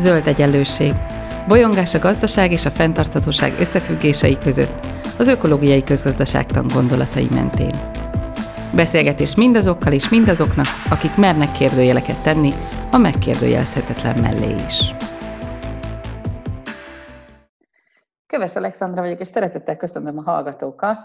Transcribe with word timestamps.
Zöld 0.00 0.26
egyenlőség. 0.26 0.92
Bolyongás 1.48 1.94
a 1.94 1.98
gazdaság 1.98 2.52
és 2.52 2.64
a 2.64 2.70
fenntarthatóság 2.70 3.58
összefüggései 3.58 4.38
között, 4.38 4.86
az 5.18 5.26
ökológiai 5.26 5.82
közgazdaságtan 5.82 6.66
gondolatai 6.74 7.28
mentén. 7.30 7.70
Beszélgetés 8.74 9.36
mindazokkal 9.36 9.92
és 9.92 10.08
mindazoknak, 10.08 10.66
akik 10.90 11.16
mernek 11.16 11.52
kérdőjeleket 11.52 12.22
tenni, 12.22 12.52
a 12.90 12.96
megkérdőjelezhetetlen 12.96 14.18
mellé 14.20 14.54
is. 14.66 14.94
Köves 18.26 18.56
Alexandra 18.56 19.02
vagyok, 19.02 19.20
és 19.20 19.26
szeretettel 19.26 19.76
köszöntöm 19.76 20.18
a 20.18 20.22
hallgatókat, 20.22 20.98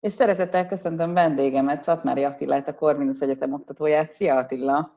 és 0.00 0.12
szeretettel 0.12 0.66
köszöntöm 0.66 1.12
vendégemet, 1.12 1.82
Szatmári 1.82 2.24
Attilát, 2.24 2.68
a 2.68 2.74
Corvinus 2.74 3.18
Egyetem 3.18 3.52
oktatóját. 3.52 4.14
Szia 4.14 4.36
Attila! 4.36 4.88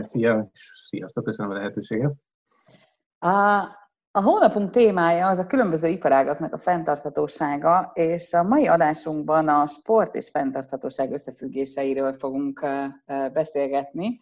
Szia, 0.00 0.50
és 0.52 0.70
sziasztok, 0.88 1.24
köszönöm 1.24 1.50
a 1.50 1.54
lehetőséget! 1.54 2.12
A, 3.18 3.58
a 4.10 4.22
hónapunk 4.22 4.70
témája 4.70 5.26
az 5.26 5.38
a 5.38 5.46
különböző 5.46 5.88
iparágaknak 5.88 6.52
a 6.52 6.58
fenntarthatósága, 6.58 7.90
és 7.94 8.32
a 8.32 8.42
mai 8.42 8.66
adásunkban 8.66 9.48
a 9.48 9.66
sport 9.66 10.14
és 10.14 10.30
fenntarthatóság 10.30 11.12
összefüggéseiről 11.12 12.14
fogunk 12.14 12.66
beszélgetni. 13.32 14.20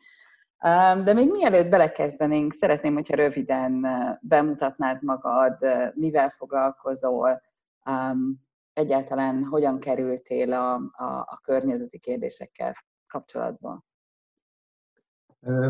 De 1.04 1.12
még 1.12 1.30
mielőtt 1.30 1.68
belekezdenénk, 1.68 2.52
szeretném, 2.52 2.94
hogyha 2.94 3.16
röviden 3.16 3.86
bemutatnád 4.20 5.02
magad, 5.02 5.56
mivel 5.94 6.28
foglalkozol, 6.28 7.42
egyáltalán 8.72 9.44
hogyan 9.44 9.80
kerültél 9.80 10.52
a, 10.52 10.74
a, 10.74 11.04
a 11.04 11.40
környezeti 11.42 11.98
kérdésekkel 11.98 12.72
kapcsolatban. 13.06 13.85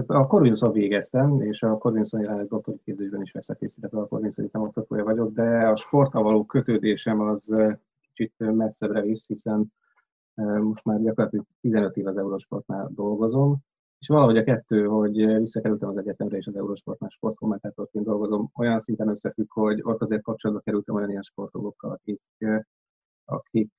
A 0.06 0.26
Corvinuson 0.26 0.72
végeztem, 0.72 1.40
és 1.40 1.62
a 1.62 1.78
Corvinuson 1.78 2.20
jelenleg 2.20 2.46
doktori 2.46 2.80
képzésben 2.84 3.22
is 3.22 3.32
veszek 3.32 3.58
részt, 3.58 3.84
a 3.84 4.16
Egyetem 4.20 4.62
oktatója 4.62 5.04
vagyok, 5.04 5.32
de 5.32 5.66
a 5.68 5.76
sporttal 5.76 6.22
való 6.22 6.44
kötődésem 6.44 7.20
az 7.20 7.54
kicsit 8.00 8.34
messzebbre 8.38 9.00
visz, 9.00 9.26
hiszen 9.26 9.72
most 10.60 10.84
már 10.84 11.00
gyakorlatilag 11.00 11.46
15 11.60 11.96
év 11.96 12.06
az 12.06 12.16
Eurosportnál 12.16 12.90
dolgozom, 12.94 13.56
és 13.98 14.08
valahogy 14.08 14.36
a 14.36 14.44
kettő, 14.44 14.84
hogy 14.84 15.26
visszakerültem 15.38 15.88
az 15.88 15.96
egyetemre, 15.96 16.36
és 16.36 16.46
az 16.46 16.56
Eurosportnál 16.56 17.10
sportkommentátorként 17.10 18.04
dolgozom, 18.04 18.50
olyan 18.54 18.78
szinten 18.78 19.08
összefügg, 19.08 19.52
hogy 19.52 19.80
ott 19.82 20.00
azért 20.00 20.22
kapcsolatba 20.22 20.62
kerültem 20.62 20.94
olyan 20.94 21.10
ilyen 21.10 21.22
sportolókkal, 21.22 21.90
akik, 21.90 22.22
akik 23.24 23.72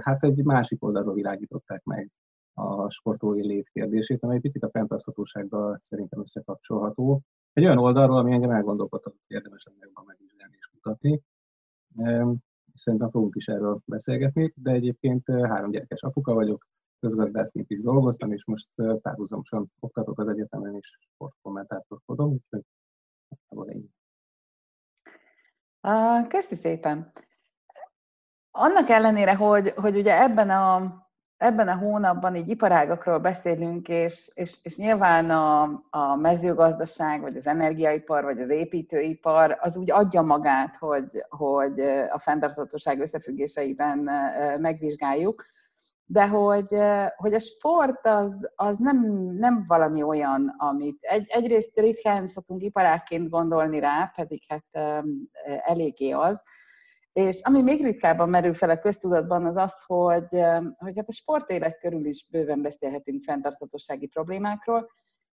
hát 0.00 0.24
egy 0.24 0.44
másik 0.44 0.84
oldalról 0.84 1.14
világították 1.14 1.84
meg 1.84 2.10
a 2.58 2.90
sportolói 2.90 3.46
lét 3.46 3.68
kérdését, 3.68 4.22
amely 4.22 4.40
picit 4.40 4.62
a 4.62 4.70
fenntarthatósággal 4.70 5.78
szerintem 5.82 6.20
összekapcsolható. 6.20 7.22
Egy 7.52 7.64
olyan 7.64 7.78
oldalról, 7.78 8.18
ami 8.18 8.32
engem 8.32 8.50
elgondolkodhat, 8.50 9.12
hogy 9.12 9.36
érdemes 9.36 9.64
anyagban 9.64 10.04
megvizsgálni 10.06 10.56
és 10.58 10.66
kutatni. 10.66 11.22
Szerintem 12.74 13.10
fogunk 13.10 13.36
is 13.36 13.48
erről 13.48 13.80
beszélgetni, 13.84 14.52
de 14.56 14.70
egyébként 14.70 15.24
három 15.26 15.70
gyerekes 15.70 16.02
apuka 16.02 16.34
vagyok, 16.34 16.66
közgazdászként 17.00 17.70
is 17.70 17.80
dolgoztam, 17.80 18.32
és 18.32 18.44
most 18.44 18.68
párhuzamosan 19.02 19.72
oktatok 19.80 20.18
az 20.18 20.28
egyetemen, 20.28 20.74
és 20.74 20.96
sportkommentátorkodom, 20.98 22.30
úgyhogy 22.30 22.64
ennyi. 23.68 23.90
Köszi 26.28 26.54
szépen! 26.54 27.12
Annak 28.50 28.88
ellenére, 28.88 29.34
hogy, 29.34 29.70
hogy 29.70 29.96
ugye 29.96 30.22
ebben 30.22 30.50
a 30.50 31.07
ebben 31.38 31.68
a 31.68 31.76
hónapban 31.76 32.36
így 32.36 32.48
iparágakról 32.48 33.18
beszélünk, 33.18 33.88
és, 33.88 34.30
és, 34.34 34.56
és 34.62 34.76
nyilván 34.76 35.30
a, 35.30 35.62
a 35.90 36.16
mezőgazdaság, 36.16 37.20
vagy 37.20 37.36
az 37.36 37.46
energiaipar, 37.46 38.24
vagy 38.24 38.40
az 38.40 38.50
építőipar 38.50 39.58
az 39.60 39.76
úgy 39.76 39.90
adja 39.90 40.22
magát, 40.22 40.76
hogy, 40.76 41.24
hogy 41.28 41.80
a 42.10 42.18
fenntarthatóság 42.18 43.00
összefüggéseiben 43.00 43.98
megvizsgáljuk, 44.60 45.44
de 46.10 46.26
hogy, 46.26 46.76
hogy 47.16 47.34
a 47.34 47.38
sport 47.38 48.06
az, 48.06 48.52
az 48.54 48.78
nem, 48.78 48.98
nem 49.38 49.64
valami 49.66 50.02
olyan, 50.02 50.54
amit 50.56 50.98
egy, 51.00 51.26
egyrészt 51.28 51.78
ritkán 51.78 52.26
szoktunk 52.26 52.62
iparákként 52.62 53.28
gondolni 53.28 53.80
rá, 53.80 54.12
pedig 54.16 54.42
hát 54.48 54.64
eléggé 55.64 56.10
az, 56.10 56.42
és 57.18 57.40
ami 57.40 57.62
még 57.62 57.84
ritkábban 57.84 58.28
merül 58.28 58.54
fel 58.54 58.70
a 58.70 58.78
köztudatban, 58.78 59.46
az 59.46 59.56
az, 59.56 59.82
hogy, 59.82 60.40
hogy 60.76 60.96
hát 60.96 61.08
a 61.08 61.12
sportélet 61.12 61.78
körül 61.78 62.04
is 62.04 62.26
bőven 62.30 62.62
beszélhetünk 62.62 63.22
fenntarthatósági 63.22 64.06
problémákról, 64.06 64.90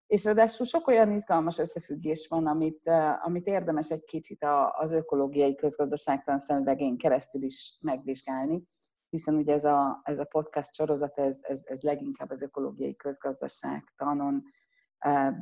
és 0.08 0.24
ráadásul 0.24 0.66
sok 0.66 0.88
olyan 0.88 1.12
izgalmas 1.12 1.58
összefüggés 1.58 2.28
van, 2.28 2.48
amit, 2.48 2.90
amit 3.22 3.48
érdemes 3.48 3.90
egy 3.90 4.04
kicsit 4.04 4.46
az 4.72 4.92
ökológiai 4.92 5.56
közgazdaságtan 5.56 6.38
szemüvegén 6.38 6.98
keresztül 6.98 7.42
is 7.42 7.78
megvizsgálni, 7.82 8.64
hiszen 9.10 9.36
ugye 9.36 9.54
ez 9.54 9.64
a, 9.64 10.02
ez 10.04 10.20
a 10.20 10.26
podcast 10.26 10.74
sorozat, 10.74 11.20
ez, 11.20 11.40
ez, 11.42 11.62
ez 11.64 11.82
leginkább 11.82 12.30
az 12.30 12.42
ökológiai 12.42 12.96
közgazdaságtanon 12.96 14.44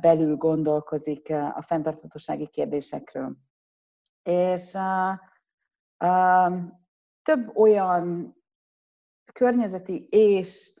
belül 0.00 0.36
gondolkozik 0.36 1.30
a 1.30 1.62
fenntarthatósági 1.66 2.48
kérdésekről. 2.48 3.36
És 4.22 4.76
több 7.22 7.56
olyan 7.56 8.36
környezeti 9.32 10.06
és 10.10 10.72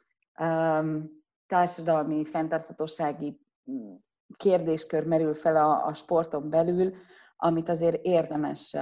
társadalmi 1.46 2.24
fenntarthatósági 2.24 3.40
mm, 3.70 3.94
kérdéskör 4.36 5.06
merül 5.06 5.34
fel 5.34 5.56
a, 5.56 5.86
a 5.86 5.94
sporton 5.94 6.50
belül, 6.50 6.94
amit 7.36 7.68
azért 7.68 8.04
érdemes 8.04 8.72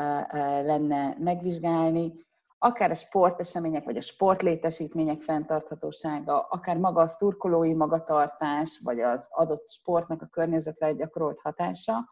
lenne 0.63 1.17
megvizsgálni, 1.19 2.25
akár 2.59 2.91
a 2.91 2.95
sportesemények 2.95 3.85
vagy 3.85 3.97
a 3.97 4.01
sportlétesítmények 4.01 5.21
fenntarthatósága, 5.21 6.41
akár 6.41 6.77
maga 6.77 7.01
a 7.01 7.07
szurkolói 7.07 7.75
magatartás, 7.75 8.81
vagy 8.85 9.01
az 9.01 9.27
adott 9.31 9.69
sportnak 9.71 10.23
a 10.23 10.27
környezetre 10.27 10.93
gyakorolt 10.93 11.41
hatása. 11.41 12.09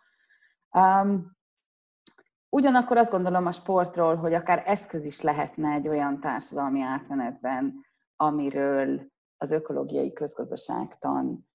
Ugyanakkor 2.52 2.96
azt 2.96 3.10
gondolom 3.10 3.46
a 3.46 3.52
sportról, 3.52 4.16
hogy 4.16 4.34
akár 4.34 4.62
eszköz 4.66 5.04
is 5.04 5.20
lehetne 5.20 5.72
egy 5.72 5.88
olyan 5.88 6.20
társadalmi 6.20 6.80
átmenetben, 6.80 7.84
amiről 8.16 9.10
az 9.36 9.50
ökológiai 9.50 10.12
közgazdaságtan 10.12 11.48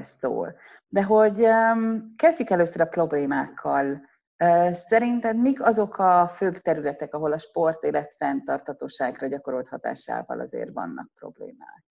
szól. 0.00 0.54
De 0.88 1.04
hogy 1.04 1.46
kezdjük 2.16 2.50
először 2.50 2.80
a 2.80 2.86
problémákkal. 2.86 4.00
Szerinted 4.70 5.36
mik 5.36 5.62
azok 5.62 5.98
a 5.98 6.26
főbb 6.26 6.54
területek, 6.54 7.14
ahol 7.14 7.32
a 7.32 7.38
sport 7.38 7.82
élet 7.82 8.14
fenntartatóságra 8.14 9.26
gyakorolt 9.26 9.68
hatásával 9.68 10.40
azért 10.40 10.72
vannak 10.72 11.10
problémák? 11.14 11.84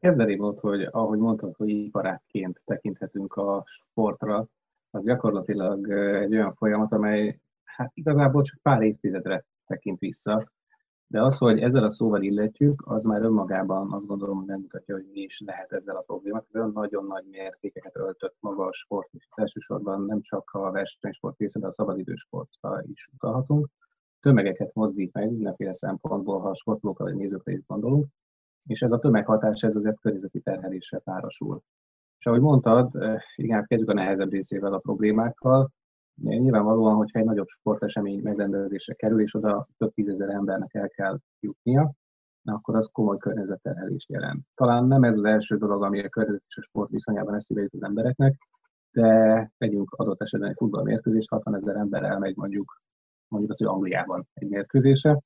Kezdeném 0.00 0.40
ott, 0.40 0.60
hogy 0.60 0.82
ahogy 0.82 1.18
mondtad, 1.18 1.54
hogy 1.56 1.68
iparákként 1.68 2.60
tekinthetünk 2.64 3.34
a 3.34 3.64
sportra, 3.66 4.46
az 4.94 5.04
gyakorlatilag 5.04 5.90
egy 5.92 6.32
olyan 6.32 6.54
folyamat, 6.54 6.92
amely 6.92 7.34
hát 7.64 7.90
igazából 7.94 8.42
csak 8.42 8.58
pár 8.62 8.82
évtizedre 8.82 9.44
tekint 9.66 9.98
vissza, 9.98 10.48
de 11.06 11.22
az, 11.22 11.38
hogy 11.38 11.58
ezzel 11.58 11.84
a 11.84 11.88
szóval 11.88 12.22
illetjük, 12.22 12.82
az 12.86 13.04
már 13.04 13.22
önmagában 13.22 13.92
azt 13.92 14.06
gondolom, 14.06 14.36
hogy 14.36 14.46
nem 14.46 14.60
mutatja, 14.60 14.94
hogy 14.94 15.06
mi 15.12 15.20
is 15.20 15.40
lehet 15.46 15.72
ezzel 15.72 15.96
a 15.96 16.00
problémát. 16.00 16.46
Olyan 16.54 16.70
nagyon 16.72 17.06
nagy 17.06 17.24
mértékeket 17.30 17.96
öltött 17.96 18.36
maga 18.40 18.64
a 18.64 18.72
sport, 18.72 19.08
és 19.12 19.26
elsősorban 19.34 20.04
nem 20.04 20.20
csak 20.20 20.50
a 20.52 20.70
versenysport 20.70 21.38
része, 21.38 21.60
de 21.60 21.66
a 21.66 21.72
szabadidősportra 21.72 22.82
is 22.82 23.08
utalhatunk. 23.14 23.68
Tömegeket 24.20 24.74
mozdít 24.74 25.12
meg 25.12 25.30
mindenféle 25.30 25.72
szempontból, 25.72 26.40
ha 26.40 26.48
a 26.48 26.54
sportolókra 26.54 27.04
vagy 27.04 27.16
nézőkre 27.16 27.52
is 27.52 27.64
gondolunk, 27.66 28.06
és 28.66 28.82
ez 28.82 28.92
a 28.92 28.98
tömeghatás, 28.98 29.62
ez 29.62 29.76
azért 29.76 30.00
környezeti 30.00 30.40
terheléssel 30.40 31.00
párosul. 31.00 31.62
És 32.24 32.30
ahogy 32.30 32.42
mondtad, 32.42 32.90
igen, 33.34 33.56
hát 33.56 33.66
kezdjük 33.66 33.90
a 33.90 33.94
nehezebb 33.94 34.30
részével 34.30 34.72
a 34.72 34.78
problémákkal. 34.78 35.70
Nyilvánvalóan, 36.14 36.96
hogyha 36.96 37.18
egy 37.18 37.24
nagyobb 37.24 37.46
sportesemény 37.46 38.20
megrendezésre 38.22 38.94
kerül, 38.94 39.20
és 39.20 39.34
oda 39.34 39.68
több 39.76 39.92
tízezer 39.92 40.28
embernek 40.28 40.74
el 40.74 40.88
kell 40.88 41.18
jutnia, 41.40 41.92
akkor 42.44 42.76
az 42.76 42.88
komoly 42.92 43.18
környezetterhelést 43.18 44.10
jelent. 44.10 44.46
Talán 44.54 44.84
nem 44.84 45.02
ez 45.02 45.16
az 45.16 45.24
első 45.24 45.56
dolog, 45.56 45.82
ami 45.82 46.04
a 46.04 46.08
környezet 46.08 46.42
és 46.48 46.56
a 46.56 46.62
sport 46.62 46.90
viszonyában 46.90 47.34
eszébe 47.34 47.60
jut 47.60 47.74
az 47.74 47.82
embereknek, 47.82 48.36
de 48.90 49.50
vegyünk 49.58 49.92
adott 49.92 50.20
esetben 50.20 50.48
egy 50.48 50.56
futballmérkőzést, 50.56 51.30
60 51.30 51.54
ezer 51.54 51.76
ember 51.76 52.02
elmegy 52.02 52.36
mondjuk, 52.36 52.80
mondjuk 53.28 53.52
az, 53.52 53.58
hogy 53.58 53.66
Angliában 53.66 54.28
egy 54.34 54.48
mérkőzésre, 54.48 55.20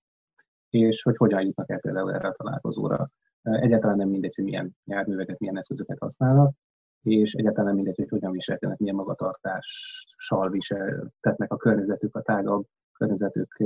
és 0.70 1.02
hogy 1.02 1.16
hogyan 1.16 1.42
jutnak 1.42 1.70
el 1.70 1.80
például 1.80 2.14
erre 2.14 2.28
a 2.28 2.34
találkozóra. 2.36 3.10
Egyáltalán 3.42 3.96
nem 3.96 4.08
mindegy, 4.08 4.34
hogy 4.34 4.44
milyen 4.44 4.76
járműveket, 4.84 5.38
milyen 5.38 5.56
eszközöket 5.56 5.98
használnak, 5.98 6.54
és 7.02 7.34
egyáltalán 7.34 7.74
mindegy, 7.74 7.96
hogy 7.96 8.08
hogyan 8.08 8.32
viselkednek, 8.32 8.78
milyen 8.78 8.94
magatartással 8.94 10.50
viseltetnek 10.50 11.52
a 11.52 11.56
környezetük, 11.56 12.16
a 12.16 12.22
tágabb 12.22 12.66
környezetük, 12.92 13.56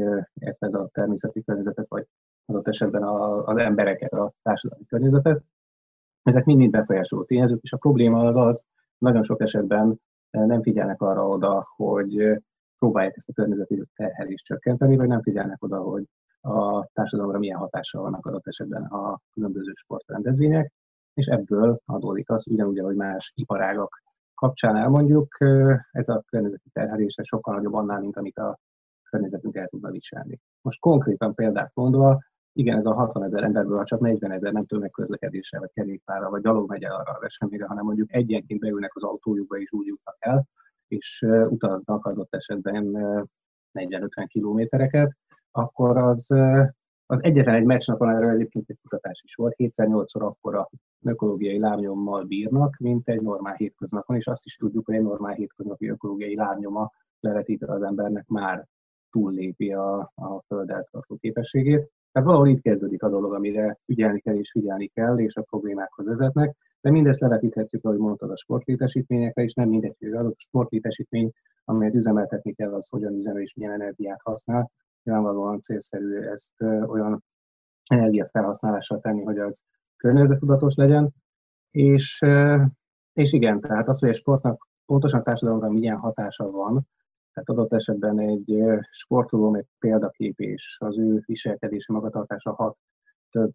ez 0.58 0.74
a 0.74 0.88
természeti 0.92 1.42
környezetet, 1.42 1.88
vagy 1.88 2.06
adott 2.46 2.68
esetben 2.68 3.02
az 3.02 3.56
embereket, 3.56 4.12
a 4.12 4.32
társadalmi 4.42 4.84
környezetet. 4.84 5.42
Ezek 6.22 6.44
mind-mind 6.44 6.70
befolyásoló 6.70 7.24
tényezők, 7.24 7.62
és 7.62 7.72
a 7.72 7.76
probléma 7.76 8.26
az 8.26 8.36
az, 8.36 8.64
nagyon 8.98 9.22
sok 9.22 9.40
esetben 9.40 10.00
nem 10.30 10.62
figyelnek 10.62 11.00
arra 11.00 11.28
oda, 11.28 11.72
hogy 11.76 12.40
próbálják 12.78 13.16
ezt 13.16 13.28
a 13.28 13.32
környezeti 13.32 13.82
terhelést 13.94 14.44
csökkenteni, 14.44 14.96
vagy 14.96 15.08
nem 15.08 15.22
figyelnek 15.22 15.62
oda, 15.62 15.80
hogy 15.80 16.04
a 16.40 16.86
társadalomra 16.92 17.38
milyen 17.38 17.58
hatással 17.58 18.02
vannak 18.02 18.26
adott 18.26 18.46
esetben 18.46 18.82
a 18.82 19.20
különböző 19.32 19.72
sportrendezvények, 19.74 20.72
és 21.14 21.26
ebből 21.26 21.80
adódik 21.84 22.30
az, 22.30 22.46
ugyanúgy, 22.46 22.78
ahogy 22.78 22.96
más 22.96 23.32
iparágak 23.34 24.02
kapcsán 24.34 24.76
elmondjuk, 24.76 25.36
ez 25.90 26.08
a 26.08 26.22
környezeti 26.26 26.68
terhelése 26.72 27.22
sokkal 27.22 27.54
nagyobb 27.54 27.74
annál, 27.74 28.00
mint 28.00 28.16
amit 28.16 28.38
a 28.38 28.58
környezetünk 29.10 29.56
el 29.56 29.68
tudna 29.68 29.90
viselni. 29.90 30.40
Most 30.62 30.80
konkrétan 30.80 31.34
példát 31.34 31.70
mondva, 31.74 32.22
igen, 32.52 32.76
ez 32.76 32.84
a 32.84 32.94
60 32.94 33.22
ezer 33.22 33.42
emberből, 33.42 33.76
ha 33.76 33.84
csak 33.84 34.00
40 34.00 34.30
ezer 34.30 34.52
nem 34.52 34.66
tömegközlekedéssel, 34.66 35.60
vagy 35.60 35.70
kerékpárral, 35.72 36.30
vagy 36.30 36.42
gyalog 36.42 36.68
megy 36.68 36.82
el 36.82 36.94
arra 36.94 37.12
a 37.12 37.24
eseményre, 37.24 37.66
hanem 37.66 37.84
mondjuk 37.84 38.12
egyenként 38.12 38.60
beülnek 38.60 38.96
az 38.96 39.02
autójukba 39.02 39.56
és 39.56 39.72
úgy 39.72 39.86
jutnak 39.86 40.16
el, 40.18 40.46
és 40.88 41.26
utaznak 41.48 42.06
adott 42.06 42.34
esetben 42.34 42.84
40-50 43.72 44.26
kilométereket, 44.28 45.16
akkor 45.50 45.96
az, 45.96 46.26
az 47.12 47.22
egyetlen 47.22 47.54
egy 47.54 47.64
meccsnapon 47.64 48.08
erről 48.08 48.30
egyébként 48.30 48.70
egy 48.70 48.78
kutatás 48.82 49.20
is 49.24 49.34
volt, 49.34 49.54
7-8-szor 49.58 50.20
akkora 50.20 50.70
ökológiai 51.04 51.58
lábnyommal 51.58 52.24
bírnak, 52.24 52.76
mint 52.76 53.08
egy 53.08 53.20
normál 53.20 53.54
hétköznapon, 53.54 54.16
és 54.16 54.26
azt 54.26 54.44
is 54.44 54.56
tudjuk, 54.56 54.86
hogy 54.86 54.94
egy 54.94 55.02
normál 55.02 55.34
hétköznapi 55.34 55.88
ökológiai 55.88 56.34
lábnyoma 56.34 56.90
levetítve 57.20 57.72
az 57.72 57.82
embernek 57.82 58.26
már 58.26 58.66
túllépi 59.10 59.72
a, 59.72 59.98
a 60.14 60.42
földet 60.46 60.88
tartó 60.90 61.16
képességét. 61.16 61.90
Tehát 62.12 62.28
valahol 62.28 62.48
itt 62.48 62.62
kezdődik 62.62 63.02
a 63.02 63.08
dolog, 63.08 63.34
amire 63.34 63.78
ügyelni 63.86 64.20
kell 64.20 64.34
és 64.34 64.50
figyelni 64.50 64.86
kell, 64.86 65.18
és 65.18 65.36
a 65.36 65.42
problémákhoz 65.42 66.06
vezetnek. 66.06 66.56
De 66.80 66.90
mindezt 66.90 67.20
levetíthetjük, 67.20 67.84
ahogy 67.84 67.98
mondtad, 67.98 68.30
a 68.30 68.36
sportlétesítményekre, 68.36 69.42
és 69.42 69.54
nem 69.54 69.68
mindegy, 69.68 69.96
hogy 69.98 70.12
az 70.12 70.26
a 70.26 70.34
sportlétesítmény, 70.36 71.30
amelyet 71.64 71.94
üzemeltetni 71.94 72.52
kell, 72.52 72.74
az 72.74 72.88
hogyan 72.88 73.14
üzemel 73.14 73.42
és 73.42 73.54
milyen 73.54 73.72
energiát 73.72 74.20
használ. 74.22 74.70
Nyilvánvalóan 75.02 75.60
célszerű 75.60 76.20
ezt 76.20 76.62
olyan 76.86 77.24
energiafelhasználással 77.90 79.00
tenni, 79.00 79.22
hogy 79.22 79.38
az 79.38 79.62
környezetudatos 79.96 80.74
legyen. 80.74 81.10
És, 81.70 82.24
és 83.12 83.32
igen, 83.32 83.60
tehát 83.60 83.88
az, 83.88 83.98
hogy 83.98 84.08
a 84.08 84.12
sportnak 84.12 84.68
pontosan 84.86 85.20
a 85.20 85.22
társadalomra 85.22 85.70
milyen 85.70 85.96
hatása 85.96 86.50
van, 86.50 86.88
tehát 87.32 87.48
adott 87.48 87.72
esetben 87.72 88.18
egy 88.18 88.62
sportoló, 88.90 89.54
egy 89.54 89.66
példakép 89.78 90.40
és 90.40 90.76
az 90.80 90.98
ő 90.98 91.22
viselkedése, 91.26 91.92
magatartása 91.92 92.54
hat 92.54 92.76
több, 93.30 93.54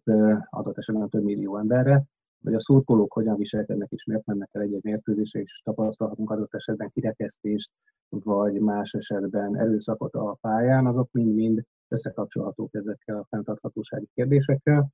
adott 0.50 0.78
esetben 0.78 1.08
több 1.08 1.22
millió 1.22 1.58
emberre, 1.58 2.04
vagy 2.40 2.54
a 2.54 2.60
szurkolók 2.60 3.12
hogyan 3.12 3.36
viselkednek 3.36 3.90
és 3.90 4.04
miért 4.04 4.26
mennek 4.26 4.48
el 4.52 4.62
egy-egy 4.62 4.82
mérkőzésre, 4.82 5.40
és 5.40 5.60
tapasztalhatunk 5.64 6.30
adott 6.30 6.54
esetben 6.54 6.90
kirekesztést, 6.90 7.70
vagy 8.08 8.60
más 8.60 8.92
esetben 8.92 9.56
erőszakot 9.56 10.14
a 10.14 10.36
pályán, 10.40 10.86
azok 10.86 11.08
mind-mind 11.12 11.62
összekapcsolhatók 11.88 12.74
ezekkel 12.74 13.16
a 13.16 13.26
fenntarthatósági 13.28 14.08
kérdésekkel. 14.14 14.88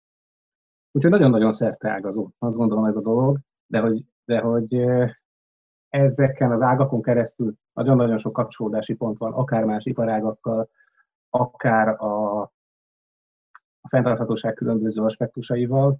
Úgyhogy 0.92 1.10
nagyon-nagyon 1.10 1.52
szerteágazó, 1.52 2.30
azt 2.38 2.56
gondolom 2.56 2.84
ez 2.84 2.96
a 2.96 3.00
dolog, 3.00 3.38
de 3.66 3.80
hogy, 3.80 4.04
de 4.24 4.40
hogy 4.40 4.84
ezeken 5.88 6.50
az 6.50 6.62
ágakon 6.62 7.02
keresztül 7.02 7.54
nagyon-nagyon 7.72 8.16
sok 8.16 8.32
kapcsolódási 8.32 8.94
pont 8.94 9.18
van, 9.18 9.32
akár 9.32 9.64
más 9.64 9.84
iparágakkal, 9.84 10.68
akár 11.30 11.88
a, 11.88 12.40
a 13.80 13.88
fenntarthatóság 13.88 14.54
különböző 14.54 15.02
aspektusaival, 15.02 15.98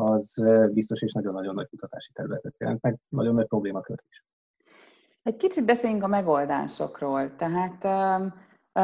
az 0.00 0.42
biztos 0.72 1.02
és 1.02 1.12
nagyon-nagyon 1.12 1.54
nagy 1.54 1.68
kutatási 1.68 2.12
területet 2.12 2.54
jelent, 2.58 2.82
meg 2.82 2.98
nagyon 3.08 3.34
nagy 3.34 3.46
problémakört 3.46 4.04
is. 4.08 4.24
Egy 5.22 5.36
kicsit 5.36 5.64
beszéljünk 5.64 6.02
a 6.02 6.06
megoldásokról. 6.06 7.34
Tehát 7.36 7.84
um, 7.84 8.34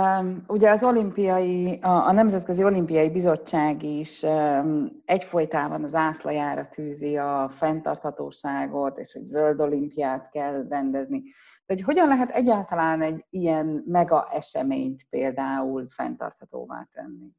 um, 0.00 0.44
ugye 0.46 0.70
az 0.70 0.84
olimpiai, 0.84 1.78
a, 1.82 2.06
a 2.06 2.12
Nemzetközi 2.12 2.64
Olimpiai 2.64 3.10
Bizottság 3.10 3.82
is 3.82 4.22
um, 4.22 5.02
egyfolytában 5.04 5.82
az 5.82 5.94
ászlajára 5.94 6.66
tűzi 6.66 7.16
a 7.16 7.48
fenntarthatóságot, 7.48 8.98
és 8.98 9.12
hogy 9.12 9.24
zöld 9.24 9.60
olimpiát 9.60 10.30
kell 10.30 10.66
rendezni. 10.69 11.22
De 11.66 11.74
hogy 11.74 11.82
hogyan 11.82 12.08
lehet 12.08 12.30
egyáltalán 12.30 13.02
egy 13.02 13.24
ilyen 13.30 13.82
mega 13.86 14.28
eseményt 14.30 15.06
például 15.10 15.88
fenntarthatóvá 15.88 16.88
tenni? 16.92 17.30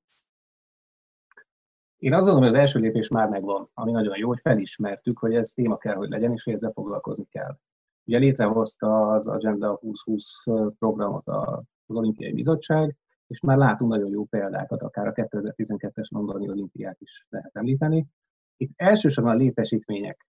Én 1.97 2.13
azt 2.13 2.25
gondolom, 2.25 2.49
hogy 2.49 2.57
az 2.57 2.65
első 2.65 2.79
lépés 2.79 3.07
már 3.07 3.29
megvan, 3.29 3.69
ami 3.73 3.91
nagyon 3.91 4.17
jó, 4.17 4.27
hogy 4.27 4.39
felismertük, 4.39 5.17
hogy 5.17 5.35
ez 5.35 5.51
téma 5.51 5.77
kell, 5.77 5.95
hogy 5.95 6.09
legyen, 6.09 6.31
és 6.31 6.43
hogy 6.43 6.53
ezzel 6.53 6.71
foglalkozni 6.71 7.25
kell. 7.25 7.57
Ugye 8.05 8.17
létrehozta 8.17 9.11
az 9.11 9.27
Agenda 9.27 9.79
2020 9.81 10.43
programot 10.79 11.27
az 11.27 11.63
Olimpiai 11.87 12.33
Bizottság, 12.33 12.95
és 13.27 13.39
már 13.39 13.57
látunk 13.57 13.91
nagyon 13.91 14.09
jó 14.09 14.25
példákat, 14.25 14.81
akár 14.81 15.07
a 15.07 15.11
2012-es 15.11 16.11
londoni 16.11 16.49
olimpiát 16.49 17.01
is 17.01 17.25
lehet 17.29 17.55
említeni. 17.55 18.07
Itt 18.57 18.71
elsősorban 18.75 19.33
a 19.33 19.37
létesítmények 19.37 20.27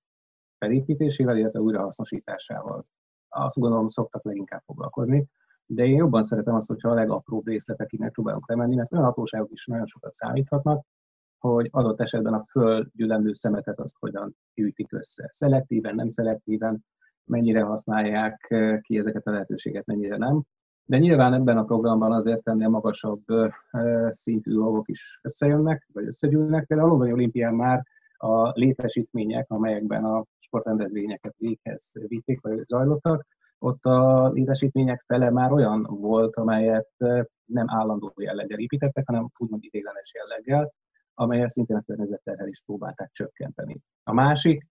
felépítésével, 0.59 1.37
illetve 1.37 1.61
újrahasznosításával. 1.61 2.85
Azt 3.29 3.59
gondolom, 3.59 3.89
szoktak 3.89 4.25
leginkább 4.25 4.63
foglalkozni, 4.65 5.27
de 5.67 5.85
én 5.85 5.97
jobban 5.97 6.23
szeretem 6.23 6.55
azt, 6.55 6.69
hogyha 6.69 6.91
a 6.91 6.95
legapróbb 6.95 7.47
részletekig 7.47 8.01
megpróbálunk 8.01 8.49
lemenni, 8.49 8.75
mert 8.75 8.93
olyan 8.93 9.05
apróságok 9.05 9.51
is 9.51 9.67
nagyon 9.67 9.87
sokat 9.87 10.13
számíthatnak, 10.13 10.87
hogy 11.39 11.69
adott 11.71 12.01
esetben 12.01 12.35
a 12.35 12.45
földgyűlömlő 12.51 13.33
szemetet 13.33 13.81
azt 13.81 13.97
hogyan 13.99 14.37
gyűjtik 14.55 14.93
össze. 14.93 15.29
Szelektíven, 15.33 15.95
nem 15.95 16.09
szelektíven, 16.09 16.85
mennyire 17.25 17.63
használják 17.63 18.47
eh, 18.49 18.81
ki 18.81 18.99
ezeket 18.99 19.27
a 19.27 19.31
lehetőséget, 19.31 19.87
mennyire 19.87 20.17
nem. 20.17 20.43
De 20.85 20.99
nyilván 20.99 21.35
ebben 21.35 21.59
a 21.59 21.65
programban 21.65 22.13
azért 22.13 22.49
ennél 22.49 22.69
magasabb 22.69 23.23
eh, 23.27 23.51
szintű 24.11 24.53
dolgok 24.53 24.89
is 24.89 25.19
összejönnek, 25.23 25.89
vagy 25.93 26.07
összegyűlnek. 26.07 26.67
Például 26.67 26.89
a 26.89 26.93
Londoni 26.93 27.13
olimpián 27.13 27.55
már 27.55 27.83
a 28.17 28.49
létesítmények, 28.49 29.51
amelyekben 29.51 30.05
a 30.05 30.25
sportrendezvényeket 30.39 31.35
véghez 31.37 31.93
vitték, 32.07 32.41
vagy 32.41 32.65
zajlottak, 32.67 33.27
ott 33.59 33.85
a 33.85 34.29
létesítmények 34.29 35.05
fele 35.07 35.31
már 35.31 35.53
olyan 35.53 35.87
volt, 35.91 36.37
amelyet 36.37 36.91
eh, 36.97 37.25
nem 37.45 37.67
állandó 37.69 38.13
jelleggel 38.17 38.59
építettek, 38.59 39.07
hanem 39.07 39.29
úgymond 39.39 39.65
idéglenes 39.65 40.13
jelleggel, 40.15 40.73
amelyel 41.19 41.49
szintén 41.49 41.77
a 41.77 41.83
környezetterhelést 41.83 42.65
próbálták 42.65 43.11
csökkenteni. 43.11 43.81
A 44.03 44.13
másik, 44.13 44.67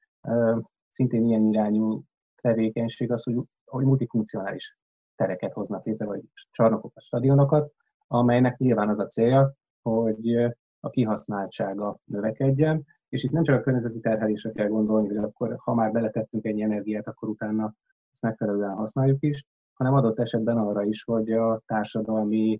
szintén 0.91 1.25
ilyen 1.25 1.47
irányú 1.47 2.03
tevékenység 2.41 3.11
az, 3.11 3.23
hogy, 3.23 3.35
hogy 3.65 3.85
multifunkcionális 3.85 4.77
tereket 5.15 5.53
hoznak 5.53 5.85
létre, 5.85 6.05
vagy 6.05 6.21
csarnokokat, 6.51 7.03
stadionokat, 7.03 7.71
amelynek 8.07 8.57
nyilván 8.57 8.89
az 8.89 9.00
a 9.00 9.05
célja, 9.05 9.53
hogy 9.81 10.35
a 10.79 10.89
kihasználtsága 10.89 11.97
növekedjen, 12.03 12.85
és 13.09 13.23
itt 13.23 13.31
nem 13.31 13.43
csak 13.43 13.59
a 13.59 13.62
környezeti 13.62 14.00
terhelésre 14.00 14.51
kell 14.51 14.67
gondolni, 14.67 15.07
hogy 15.07 15.17
akkor, 15.17 15.55
ha 15.57 15.73
már 15.73 15.91
beletettünk 15.91 16.45
egy 16.45 16.62
energiát, 16.62 17.07
akkor 17.07 17.29
utána 17.29 17.73
ezt 18.12 18.21
megfelelően 18.21 18.75
használjuk 18.75 19.23
is, 19.23 19.45
hanem 19.73 19.93
adott 19.93 20.19
esetben 20.19 20.57
arra 20.57 20.83
is, 20.83 21.03
hogy 21.03 21.31
a 21.31 21.62
társadalmi 21.65 22.59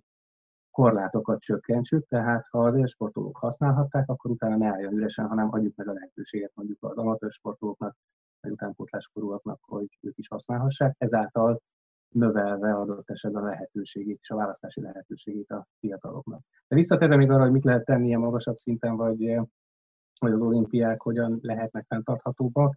korlátokat 0.74 1.40
csökkentsük, 1.40 2.06
tehát 2.08 2.46
ha 2.50 2.64
az 2.64 2.76
élsportolók 2.76 3.36
használhatták, 3.36 4.08
akkor 4.08 4.30
utána 4.30 4.56
ne 4.56 4.66
álljon 4.66 4.92
üresen, 4.92 5.26
hanem 5.26 5.52
adjuk 5.52 5.76
meg 5.76 5.88
a 5.88 5.92
lehetőséget 5.92 6.52
mondjuk 6.54 6.82
az 6.82 6.96
amatőr 6.96 7.30
sportolóknak, 7.30 7.96
vagy 8.40 8.52
utánpótláskorúaknak, 8.52 9.58
hogy 9.62 9.98
ők 10.00 10.18
is 10.18 10.28
használhassák, 10.28 10.94
ezáltal 10.98 11.60
növelve 12.08 12.72
adott 12.72 13.10
esetben 13.10 13.42
a 13.42 13.46
lehetőségét 13.46 14.18
és 14.20 14.30
a 14.30 14.36
választási 14.36 14.80
lehetőségét 14.80 15.50
a 15.50 15.66
fiataloknak. 15.78 16.40
De 16.68 16.76
visszatérve 16.76 17.16
még 17.16 17.30
arra, 17.30 17.42
hogy 17.42 17.52
mit 17.52 17.64
lehet 17.64 17.84
tenni 17.84 18.14
a 18.14 18.18
magasabb 18.18 18.56
szinten, 18.56 18.96
vagy, 18.96 19.40
vagy 20.20 20.32
az 20.32 20.40
olimpiák 20.40 21.00
hogyan 21.00 21.38
lehetnek 21.42 21.84
fenntarthatóbbak, 21.88 22.76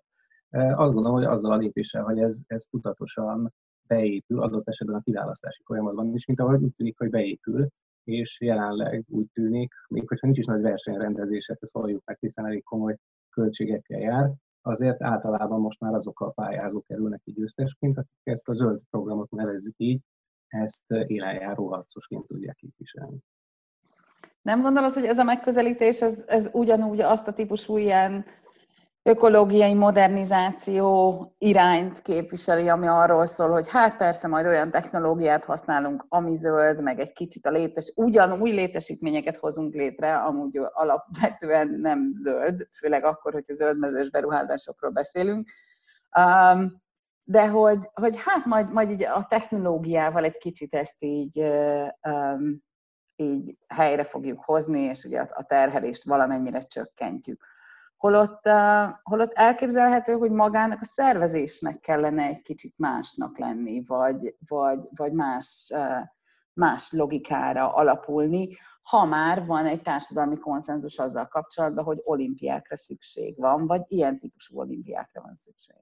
azt 0.51 0.93
gondolom, 0.93 1.13
hogy 1.13 1.25
azzal 1.25 1.51
a 1.51 1.57
lépéssel, 1.57 2.03
hogy 2.03 2.19
ez, 2.19 2.39
ez 2.47 2.63
tudatosan 2.63 3.53
beépül 3.87 4.41
adott 4.41 4.67
esetben 4.67 4.95
a 4.95 5.01
kiválasztási 5.01 5.63
folyamatban 5.63 6.13
is, 6.13 6.25
mint 6.25 6.39
ahogy 6.39 6.63
úgy 6.63 6.73
tűnik, 6.75 6.97
hogy 6.97 7.09
beépül, 7.09 7.67
és 8.07 8.41
jelenleg 8.41 9.03
úgy 9.07 9.27
tűnik, 9.33 9.73
még 9.87 10.07
hogyha 10.07 10.25
nincs 10.25 10.37
is 10.37 10.45
nagy 10.45 10.61
versenyrendezés, 10.61 11.47
ezt 11.47 11.73
halljuk 11.73 12.01
meg, 12.05 12.17
hiszen 12.19 12.45
elég 12.45 12.63
komoly 12.63 12.97
költségekkel 13.29 13.99
jár, 13.99 14.33
azért 14.61 15.03
általában 15.03 15.61
most 15.61 15.79
már 15.79 15.93
azok 15.93 16.19
a 16.19 16.29
pályázók 16.29 16.85
kerülnek 16.85 17.21
ki 17.23 17.31
győztesként, 17.31 17.97
akik 17.97 18.11
ezt 18.23 18.47
a 18.49 18.53
zöld 18.53 18.81
programot 18.89 19.29
nevezzük 19.29 19.73
így, 19.77 20.01
ezt 20.47 20.83
élenjáró 20.87 21.67
harcosként 21.67 22.27
tudják 22.27 22.55
képviselni. 22.55 23.17
Nem 24.41 24.61
gondolod, 24.61 24.93
hogy 24.93 25.05
ez 25.05 25.19
a 25.19 25.23
megközelítés, 25.23 26.01
ez, 26.01 26.23
ez 26.27 26.49
ugyanúgy 26.53 27.01
azt 27.01 27.27
a 27.27 27.33
típusú 27.33 27.77
ilyen 27.77 28.25
ökológiai 29.07 29.73
modernizáció 29.73 31.35
irányt 31.37 32.01
képviseli, 32.01 32.67
ami 32.67 32.87
arról 32.87 33.25
szól, 33.25 33.49
hogy 33.49 33.69
hát 33.69 33.97
persze 33.97 34.27
majd 34.27 34.45
olyan 34.45 34.71
technológiát 34.71 35.45
használunk, 35.45 36.05
ami 36.09 36.35
zöld, 36.35 36.81
meg 36.83 36.99
egy 36.99 37.13
kicsit 37.13 37.45
a 37.45 37.49
létes, 37.49 37.91
ugyan 37.95 38.41
új 38.41 38.51
létesítményeket 38.51 39.37
hozunk 39.37 39.73
létre, 39.73 40.15
amúgy 40.15 40.59
alapvetően 40.73 41.67
nem 41.67 42.09
zöld, 42.11 42.67
főleg 42.79 43.03
akkor, 43.03 43.33
hogyha 43.33 43.53
zöldmezős 43.53 44.09
beruházásokról 44.09 44.91
beszélünk. 44.91 45.49
Um, 46.17 46.81
de 47.23 47.47
hogy, 47.47 47.89
hogy 47.93 48.15
hát 48.23 48.45
majd, 48.45 48.71
majd 48.71 48.89
így 48.89 49.03
a 49.03 49.25
technológiával 49.29 50.23
egy 50.23 50.37
kicsit 50.37 50.73
ezt 50.73 51.03
így, 51.03 51.39
um, 52.07 52.63
így 53.15 53.57
helyre 53.67 54.03
fogjuk 54.03 54.43
hozni, 54.43 54.81
és 54.81 55.03
ugye 55.03 55.19
a 55.19 55.43
terhelést 55.43 56.03
valamennyire 56.03 56.59
csökkentjük. 56.59 57.55
Holott, 57.97 58.49
holott 59.03 59.33
elképzelhető, 59.33 60.13
hogy 60.13 60.31
magának 60.31 60.81
a 60.81 60.85
szervezésnek 60.85 61.79
kellene 61.79 62.23
egy 62.23 62.41
kicsit 62.41 62.73
másnak 62.77 63.37
lenni, 63.37 63.83
vagy, 63.85 64.35
vagy, 64.47 64.79
vagy 64.95 65.13
más, 65.13 65.73
más 66.53 66.91
logikára 66.91 67.73
alapulni, 67.73 68.49
ha 68.81 69.05
már 69.05 69.45
van 69.45 69.65
egy 69.65 69.81
társadalmi 69.81 70.37
konszenzus 70.37 70.97
azzal 70.97 71.27
kapcsolatban, 71.27 71.83
hogy 71.83 72.01
olimpiákra 72.03 72.75
szükség 72.75 73.37
van, 73.37 73.67
vagy 73.67 73.81
ilyen 73.87 74.17
típusú 74.17 74.59
olimpiákra 74.59 75.21
van 75.21 75.35
szükség. 75.35 75.75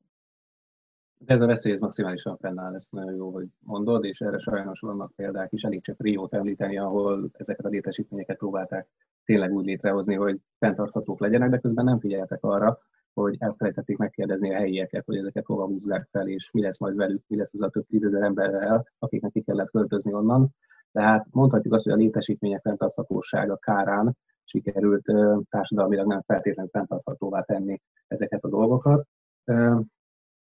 De 1.18 1.34
ez 1.34 1.42
a 1.42 1.46
veszély 1.46 1.74
ez 1.74 1.80
maximálisan 1.80 2.38
fennáll, 2.38 2.76
ezt 2.76 2.92
nagyon 2.92 3.14
jó, 3.14 3.32
hogy 3.32 3.48
mondod, 3.60 4.04
és 4.04 4.22
erre 4.22 4.38
sajnos 4.38 4.80
vannak 4.80 5.12
példák 5.16 5.52
is, 5.52 5.64
elég 5.64 5.84
csak 5.84 6.02
Riót 6.02 6.34
említeni, 6.34 6.78
ahol 6.78 7.30
ezeket 7.34 7.66
a 7.66 7.70
létesítményeket 7.70 8.38
próbálták 8.38 8.88
tényleg 9.26 9.52
úgy 9.52 9.66
létrehozni, 9.66 10.16
hogy 10.16 10.40
fenntarthatók 10.60 11.20
legyenek, 11.20 11.50
de 11.50 11.58
közben 11.58 11.86
nem 11.86 12.00
figyeltek 12.00 12.44
arra, 12.44 12.80
hogy 13.14 13.36
elfelejtették 13.40 13.98
megkérdezni 13.98 14.54
a 14.54 14.58
helyieket, 14.58 15.06
hogy 15.06 15.18
ezeket 15.18 15.46
hova 15.46 15.66
húzzák 15.66 16.08
fel, 16.12 16.28
és 16.28 16.52
mi 16.52 16.62
lesz 16.62 16.80
majd 16.80 16.96
velük, 16.96 17.24
mi 17.28 17.38
lesz 17.38 17.54
az 17.54 17.62
a 17.62 17.70
több 17.70 17.86
tízezer 17.86 18.22
emberrel, 18.22 18.88
akiknek 19.00 19.32
ki 19.32 19.42
kellett 19.42 19.72
költözni 19.72 20.14
onnan. 20.14 20.50
Tehát 20.92 21.28
mondhatjuk 21.30 21.74
azt, 21.74 21.84
hogy 21.84 21.94
a 21.94 21.96
létesítmények 21.96 22.62
fenntarthatósága 22.62 23.58
kárán 23.58 24.18
sikerült 24.44 25.06
társadalmilag 25.50 26.08
nem 26.08 26.22
feltétlenül 26.22 26.72
fenntarthatóvá 26.72 27.42
tenni 27.42 27.82
ezeket 28.08 28.44
a 28.44 28.50
dolgokat. 28.50 29.08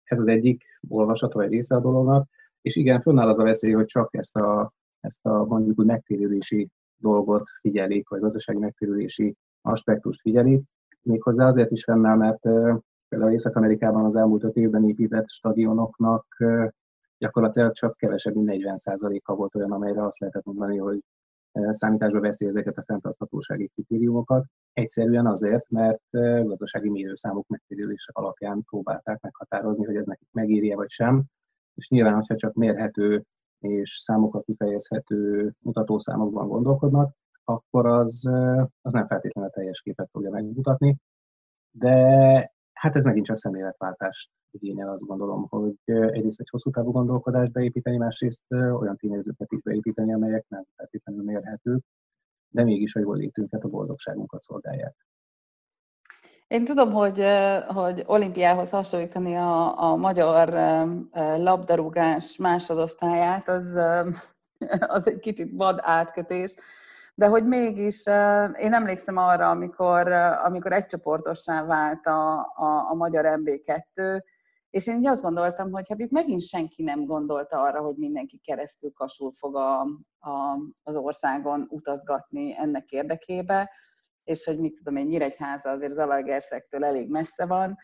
Ez 0.04 0.20
az 0.20 0.28
egyik 0.28 0.64
olvasat, 0.88 1.34
vagy 1.34 1.50
része 1.50 1.76
a 1.76 1.80
dolognak. 1.80 2.28
És 2.62 2.76
igen, 2.76 3.02
fönnáll 3.02 3.28
az 3.28 3.40
a 3.40 3.44
veszély, 3.44 3.72
hogy 3.72 3.86
csak 3.86 4.16
ezt 4.16 4.36
a, 4.36 4.72
ezt 5.00 5.26
a 5.26 5.46
mondjuk 5.46 5.80
úgy 5.80 5.86
megtérülési 5.86 6.70
dolgot 7.02 7.44
figyelik, 7.62 8.10
vagy 8.10 8.20
gazdasági 8.20 8.60
megtérülési 8.60 9.36
aspektust 9.62 10.22
figyelik. 10.22 10.64
Méghozzá 11.02 11.48
azért 11.48 11.72
is 11.72 11.84
fennáll, 11.84 12.18
mert 12.18 12.42
például 13.08 13.32
Észak-Amerikában 13.32 14.06
az 14.06 14.16
elmúlt 14.16 14.44
öt 14.44 14.56
évben 14.56 14.90
épített 14.90 15.30
stadionoknak 15.30 16.26
gyakorlatilag 17.18 17.72
csak 17.72 17.98
kevesebb, 17.98 18.36
mint 18.36 18.50
40%-a 18.52 19.36
volt 19.36 19.56
olyan, 19.56 19.72
amelyre 19.72 20.06
azt 20.06 20.20
lehetett 20.20 20.44
mondani, 20.44 20.78
hogy 20.78 21.00
számításba 21.70 22.20
veszi 22.20 22.46
ezeket 22.46 22.78
a 22.78 22.84
fenntarthatósági 22.84 23.68
kritériumokat. 23.68 24.46
Egyszerűen 24.74 25.28
azért, 25.28 25.70
mert 25.70 26.02
gazdasági 26.44 26.90
mérőszámok 26.90 27.48
megtérülése 27.48 28.12
alapján 28.14 28.64
próbálták 28.64 29.22
meghatározni, 29.22 29.86
hogy 29.86 29.96
ez 29.96 30.06
nekik 30.06 30.28
megírja 30.32 30.76
vagy 30.76 30.90
sem. 30.90 31.24
És 31.76 31.90
nyilván, 31.90 32.14
hogyha 32.14 32.36
csak 32.36 32.54
mérhető 32.54 33.24
és 33.62 33.90
számokat 33.90 34.44
kifejezhető 34.44 35.52
mutatószámokban 35.60 36.48
gondolkodnak, 36.48 37.16
akkor 37.44 37.86
az, 37.86 38.26
az 38.82 38.94
nem 38.94 39.08
feltétlenül 39.08 39.50
a 39.50 39.54
teljes 39.54 39.82
képet 39.82 40.10
fogja 40.12 40.30
megmutatni. 40.30 40.98
De 41.72 41.92
hát 42.74 42.96
ez 42.96 43.04
megint 43.04 43.26
csak 43.26 43.38
szemléletváltást 43.38 44.30
igényel, 44.52 44.90
azt 44.90 45.06
gondolom, 45.06 45.48
hogy 45.50 45.76
egyrészt 45.86 46.40
egy 46.40 46.50
hosszú 46.50 46.70
távú 46.70 46.92
gondolkodást 46.92 47.52
beépíteni, 47.52 47.98
másrészt 47.98 48.42
olyan 48.50 48.98
tényezőket 48.98 49.52
is 49.52 49.62
beépíteni, 49.62 50.14
amelyek 50.14 50.46
nem 50.48 50.64
feltétlenül 50.76 51.24
mérhetők, 51.24 51.84
de 52.50 52.64
mégis 52.64 52.96
a 52.96 53.00
jól 53.00 53.18
létünket, 53.18 53.64
a 53.64 53.68
boldogságunkat 53.68 54.42
szolgálják. 54.42 54.96
Én 56.52 56.66
tudom, 56.66 56.92
hogy, 56.92 57.26
hogy 57.68 58.04
olimpiához 58.06 58.70
hasonlítani 58.70 59.36
a, 59.36 59.84
a 59.84 59.96
magyar 59.96 60.50
labdarúgás 61.38 62.38
másodosztályát, 62.38 63.50
az, 63.50 63.76
az 64.96 65.08
egy 65.08 65.20
kicsit 65.20 65.52
vad 65.56 65.80
átkötés, 65.82 66.56
de 67.16 67.28
hogy 67.28 67.46
mégis 67.46 68.06
én 68.60 68.74
emlékszem 68.74 69.18
arra, 69.18 69.50
amikor, 69.50 70.12
amikor 70.44 70.72
egycsoportossá 70.72 71.66
vált 71.66 72.06
a, 72.06 72.40
a, 72.40 72.88
a 72.90 72.94
magyar 72.94 73.26
MB2, 73.28 74.22
és 74.70 74.88
én 74.88 75.08
azt 75.08 75.22
gondoltam, 75.22 75.72
hogy 75.72 75.90
hát 75.90 76.00
itt 76.00 76.12
megint 76.12 76.42
senki 76.42 76.84
nem 76.84 77.06
gondolta 77.06 77.62
arra, 77.62 77.82
hogy 77.82 77.96
mindenki 77.96 78.38
keresztül 78.44 78.92
kasul 78.94 79.32
fog 79.36 79.56
a, 79.56 79.80
a, 80.20 80.58
az 80.84 80.96
országon 80.96 81.68
utazgatni 81.70 82.56
ennek 82.58 82.90
érdekébe, 82.90 83.70
és 84.32 84.46
hogy 84.46 84.60
mit 84.60 84.76
tudom 84.76 84.96
én, 84.96 85.06
Nyíregyháza 85.06 85.70
azért 85.70 85.94
Zalaegerszektől 85.94 86.86
elég 86.86 87.10
messze 87.10 87.46
van, 87.46 87.78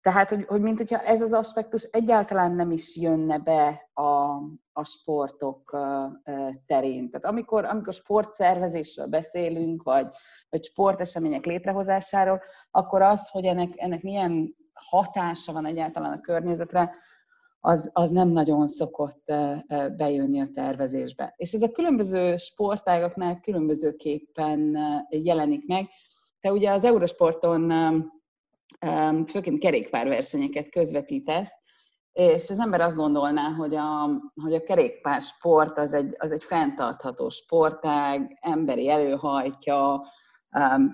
tehát, 0.00 0.28
hogy, 0.28 0.44
hogy 0.48 0.60
mint 0.60 0.78
hogyha 0.78 0.98
ez 0.98 1.20
az 1.20 1.32
aspektus 1.32 1.82
egyáltalán 1.82 2.52
nem 2.52 2.70
is 2.70 2.96
jönne 2.96 3.38
be 3.38 3.88
a, 3.92 4.36
a 4.72 4.84
sportok 4.84 5.78
terén. 6.66 7.10
Tehát 7.10 7.26
amikor, 7.26 7.64
amikor 7.64 7.92
sportszervezésről 7.92 9.06
beszélünk, 9.06 9.82
vagy, 9.82 10.08
vagy 10.48 10.64
sportesemények 10.64 11.44
létrehozásáról, 11.44 12.40
akkor 12.70 13.02
az, 13.02 13.28
hogy 13.28 13.44
ennek, 13.44 13.68
ennek 13.76 14.02
milyen 14.02 14.56
hatása 14.72 15.52
van 15.52 15.66
egyáltalán 15.66 16.12
a 16.12 16.20
környezetre, 16.20 16.94
az, 17.68 17.90
az 17.92 18.10
nem 18.10 18.28
nagyon 18.28 18.66
szokott 18.66 19.32
bejönni 19.96 20.40
a 20.40 20.50
tervezésbe. 20.54 21.34
És 21.36 21.52
ez 21.52 21.62
a 21.62 21.70
különböző 21.70 22.36
sportágaknál 22.36 23.40
különbözőképpen 23.40 24.76
jelenik 25.10 25.66
meg. 25.66 25.88
Te 26.40 26.52
ugye 26.52 26.70
az 26.70 26.84
Eurosporton 26.84 27.72
főként 29.26 29.58
kerékpárversenyeket 29.58 30.70
közvetítesz, 30.70 31.50
és 32.12 32.50
az 32.50 32.58
ember 32.58 32.80
azt 32.80 32.96
gondolná, 32.96 33.50
hogy 33.50 33.74
a, 33.74 34.10
hogy 34.42 34.54
a 34.54 34.62
kerékpár 34.62 35.20
sport 35.20 35.78
az 35.78 35.92
egy, 35.92 36.14
az 36.18 36.30
egy 36.30 36.44
fenntartható 36.44 37.28
sportág, 37.28 38.38
emberi 38.40 38.90
előhajtja, 38.90 40.02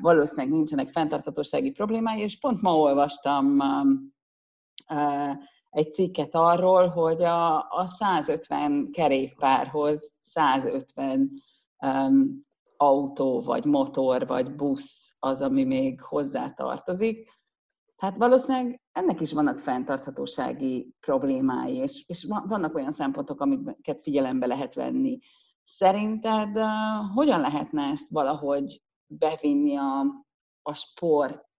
valószínűleg 0.00 0.54
nincsenek 0.54 0.88
fenntarthatósági 0.88 1.70
problémái, 1.70 2.20
és 2.20 2.38
pont 2.38 2.62
ma 2.62 2.76
olvastam 2.76 3.58
egy 5.74 5.92
cikket 5.92 6.34
arról, 6.34 6.88
hogy 6.88 7.22
a, 7.22 7.56
a 7.56 7.86
150 7.86 8.90
kerékpárhoz 8.92 10.12
150 10.20 11.30
um, 11.78 12.46
autó, 12.76 13.42
vagy 13.42 13.64
motor, 13.64 14.26
vagy 14.26 14.54
busz 14.54 15.14
az, 15.18 15.40
ami 15.40 15.64
még 15.64 16.00
hozzá 16.00 16.50
tartozik. 16.50 17.30
Tehát 17.96 18.16
valószínűleg 18.16 18.80
ennek 18.92 19.20
is 19.20 19.32
vannak 19.32 19.58
fenntarthatósági 19.58 20.94
problémái, 21.00 21.74
és, 21.74 22.04
és 22.06 22.26
vannak 22.46 22.74
olyan 22.74 22.92
szempontok, 22.92 23.40
amiket 23.40 24.00
figyelembe 24.02 24.46
lehet 24.46 24.74
venni. 24.74 25.18
Szerinted 25.64 26.56
uh, 26.56 26.64
hogyan 27.14 27.40
lehetne 27.40 27.82
ezt 27.82 28.08
valahogy 28.08 28.82
bevinni 29.06 29.76
a, 29.76 30.00
a 30.62 30.74
sporttal 30.74 31.52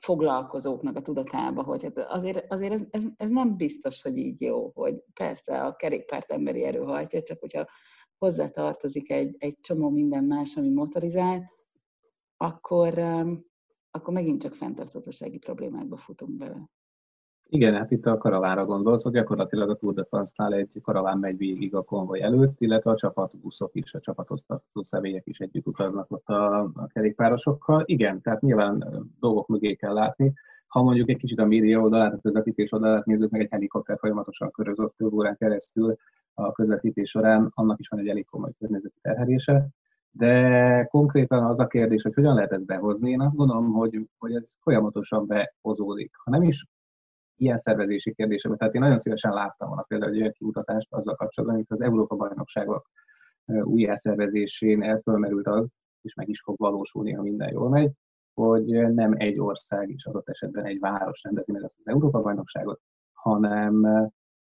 foglalkozóknak 0.00 0.96
a 0.96 1.00
tudatába, 1.00 1.62
hogy 1.62 1.82
hát 1.82 1.98
azért, 1.98 2.52
azért 2.52 2.72
ez, 2.72 2.82
ez, 2.90 3.02
ez 3.16 3.30
nem 3.30 3.56
biztos, 3.56 4.02
hogy 4.02 4.16
így 4.16 4.40
jó, 4.40 4.70
hogy 4.74 5.02
persze 5.14 5.64
a 5.64 5.76
kerékpárt 5.76 6.30
emberi 6.30 6.64
erő 6.64 6.80
hajtja, 6.80 7.22
csak 7.22 7.40
hogyha 7.40 7.66
hozzátartozik 8.18 9.10
egy, 9.10 9.36
egy 9.38 9.58
csomó 9.60 9.90
minden 9.90 10.24
más, 10.24 10.56
ami 10.56 10.68
motorizált, 10.68 11.44
akkor, 12.36 12.98
akkor 13.90 14.14
megint 14.14 14.42
csak 14.42 14.54
fenntartatósági 14.54 15.38
problémákba 15.38 15.96
futunk 15.96 16.36
bele. 16.36 16.70
Igen, 17.50 17.74
hát 17.74 17.90
itt 17.90 18.06
a 18.06 18.18
karavánra 18.18 18.64
gondolsz, 18.64 19.02
hogy 19.02 19.12
gyakorlatilag 19.12 19.70
a 19.70 19.74
Tour 19.74 19.94
de 19.94 20.04
France-nál 20.04 20.54
egy 20.54 20.80
karaván 20.82 21.18
megy 21.18 21.36
végig 21.36 21.74
a 21.74 21.82
konvoj 21.82 22.22
előtt, 22.22 22.60
illetve 22.60 22.90
a 22.90 22.96
csapatbuszok 22.96 23.70
is, 23.74 23.94
a 23.94 24.00
csapathoz 24.00 24.42
tartozó 24.42 24.82
személyek 24.82 25.26
is 25.26 25.38
együtt 25.38 25.66
utaznak 25.66 26.10
ott 26.10 26.28
a, 26.28 26.60
a 26.60 26.86
kerékpárosokkal. 26.86 27.82
Igen, 27.86 28.20
tehát 28.20 28.40
nyilván 28.40 28.84
dolgok 29.20 29.46
mögé 29.46 29.74
kell 29.74 29.92
látni. 29.92 30.32
Ha 30.66 30.82
mondjuk 30.82 31.08
egy 31.08 31.16
kicsit 31.16 31.38
a 31.38 31.46
média 31.46 31.80
oldalát, 31.80 32.12
a 32.12 32.18
közvetítés 32.18 32.72
oldalát 32.72 33.04
nézzük, 33.04 33.30
meg 33.30 33.40
egy 33.40 33.50
helikopter 33.50 33.98
folyamatosan 33.98 34.50
körözött 34.50 34.96
több 34.96 35.12
órán 35.12 35.36
keresztül 35.36 35.96
a 36.34 36.52
közvetítés 36.52 37.10
során, 37.10 37.50
annak 37.54 37.78
is 37.78 37.88
van 37.88 38.00
egy 38.00 38.08
elég 38.08 38.26
komoly 38.26 38.52
környezeti 38.58 38.98
terhelése. 39.00 39.68
De 40.10 40.84
konkrétan 40.84 41.44
az 41.44 41.60
a 41.60 41.66
kérdés, 41.66 42.02
hogy 42.02 42.14
hogyan 42.14 42.34
lehet 42.34 42.52
ezt 42.52 42.66
behozni, 42.66 43.10
én 43.10 43.20
azt 43.20 43.36
gondolom, 43.36 43.72
hogy, 43.72 44.08
hogy 44.18 44.34
ez 44.34 44.52
folyamatosan 44.60 45.26
behozódik. 45.26 46.10
Ha 46.24 46.30
nem 46.30 46.42
is 46.42 46.66
ilyen 47.38 47.56
szervezési 47.56 48.14
kérdésekben. 48.14 48.58
Tehát 48.58 48.74
én 48.74 48.80
nagyon 48.80 48.96
szívesen 48.96 49.32
láttam 49.32 49.68
volna 49.68 49.82
például 49.82 50.12
egy 50.12 50.20
olyan 50.20 50.32
kimutatást 50.32 50.92
azzal 50.92 51.14
kapcsolatban, 51.14 51.58
amikor 51.58 51.76
az 51.80 51.86
Európa 51.86 52.16
bajnokságok 52.16 52.90
újjászervezésén 53.62 54.82
elfölmerült 54.82 55.46
az, 55.46 55.70
és 56.02 56.14
meg 56.14 56.28
is 56.28 56.40
fog 56.40 56.58
valósulni, 56.58 57.12
ha 57.12 57.22
minden 57.22 57.52
jól 57.52 57.68
megy, 57.68 57.92
hogy 58.34 58.94
nem 58.94 59.14
egy 59.16 59.38
ország 59.38 59.88
is 59.88 60.06
adott 60.06 60.28
esetben 60.28 60.64
egy 60.64 60.78
város 60.78 61.22
rendezi 61.22 61.52
meg 61.52 61.62
ezt 61.62 61.76
az 61.78 61.86
Európa 61.92 62.20
bajnokságot, 62.20 62.80
hanem, 63.12 63.82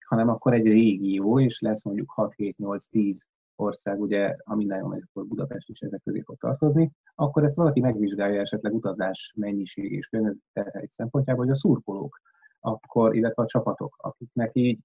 hanem 0.05 0.29
akkor 0.29 0.53
egy 0.53 0.65
régió, 0.65 1.39
és 1.39 1.59
lesz 1.59 1.83
mondjuk 1.83 2.11
6, 2.11 2.33
7, 2.33 2.57
8, 2.57 2.85
10 2.85 3.27
ország, 3.55 4.01
ugye, 4.01 4.35
ha 4.45 4.55
minden 4.55 4.79
jól 4.79 4.89
megy, 4.89 5.03
akkor 5.09 5.25
Budapest 5.25 5.69
is 5.69 5.79
ezek 5.79 6.01
közé 6.03 6.21
fog 6.21 6.37
tartozni, 6.37 6.91
akkor 7.15 7.43
ezt 7.43 7.55
valaki 7.55 7.79
megvizsgálja 7.79 8.39
esetleg 8.39 8.73
utazás 8.73 9.33
mennyiség 9.37 9.91
és 9.91 10.07
környezeti 10.07 10.87
szempontjából, 10.89 11.43
hogy 11.43 11.53
a 11.53 11.57
szurkolók 11.57 12.21
akkor, 12.63 13.15
illetve 13.15 13.43
a 13.43 13.45
csapatok, 13.47 13.95
akiknek 13.97 14.49
így 14.53 14.79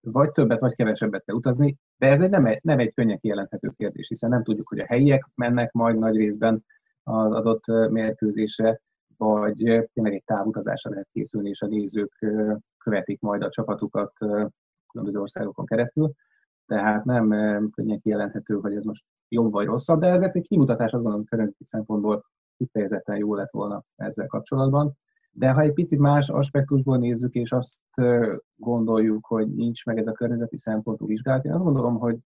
vagy 0.00 0.30
többet, 0.30 0.60
vagy 0.60 0.74
kevesebbet 0.74 1.24
kell 1.24 1.36
utazni, 1.36 1.76
de 1.96 2.06
ez 2.06 2.20
egy 2.20 2.30
nem, 2.30 2.46
egy, 2.46 2.58
nem 2.62 2.78
egy 2.78 2.94
könnyen 2.94 3.18
kijelenthető 3.18 3.72
kérdés, 3.76 4.08
hiszen 4.08 4.30
nem 4.30 4.42
tudjuk, 4.42 4.68
hogy 4.68 4.78
a 4.78 4.86
helyiek 4.86 5.26
mennek 5.34 5.72
majd 5.72 5.98
nagy 5.98 6.16
részben 6.16 6.64
az 7.02 7.32
adott 7.32 7.66
mérkőzésre, 7.90 8.80
vagy 9.16 9.56
tényleg 9.92 10.14
egy 10.14 10.24
távutazásra 10.24 10.90
lehet 10.90 11.08
készülni, 11.12 11.48
és 11.48 11.62
a 11.62 11.66
nézők 11.66 12.26
követik 12.78 13.20
majd 13.20 13.42
a 13.42 13.48
csapatukat 13.48 14.12
különböző 14.88 15.20
országokon 15.20 15.66
keresztül. 15.66 16.12
Tehát 16.66 17.04
nem 17.04 17.28
könnyen 17.70 18.00
kijelenthető, 18.00 18.54
hogy 18.54 18.74
ez 18.74 18.84
most 18.84 19.04
jobb 19.28 19.52
vagy 19.52 19.66
rosszabb, 19.66 20.00
de 20.00 20.06
ezért 20.06 20.36
egy 20.36 20.46
kimutatás 20.46 20.92
azt 20.92 21.02
gondolom, 21.02 21.26
hogy 21.28 21.54
szempontból 21.60 22.24
kifejezetten 22.56 23.16
jó 23.16 23.34
lett 23.34 23.50
volna 23.50 23.82
ezzel 23.96 24.26
kapcsolatban. 24.26 24.96
De 25.36 25.50
ha 25.50 25.60
egy 25.60 25.72
picit 25.72 25.98
más 25.98 26.28
aspektusból 26.28 26.98
nézzük, 26.98 27.34
és 27.34 27.52
azt 27.52 27.80
gondoljuk, 28.56 29.26
hogy 29.26 29.54
nincs 29.54 29.86
meg 29.86 29.98
ez 29.98 30.06
a 30.06 30.12
környezeti 30.12 30.58
szempontú 30.58 31.06
vizsgálat, 31.06 31.44
én 31.44 31.52
azt 31.52 31.64
gondolom, 31.64 31.98
hogy, 31.98 32.18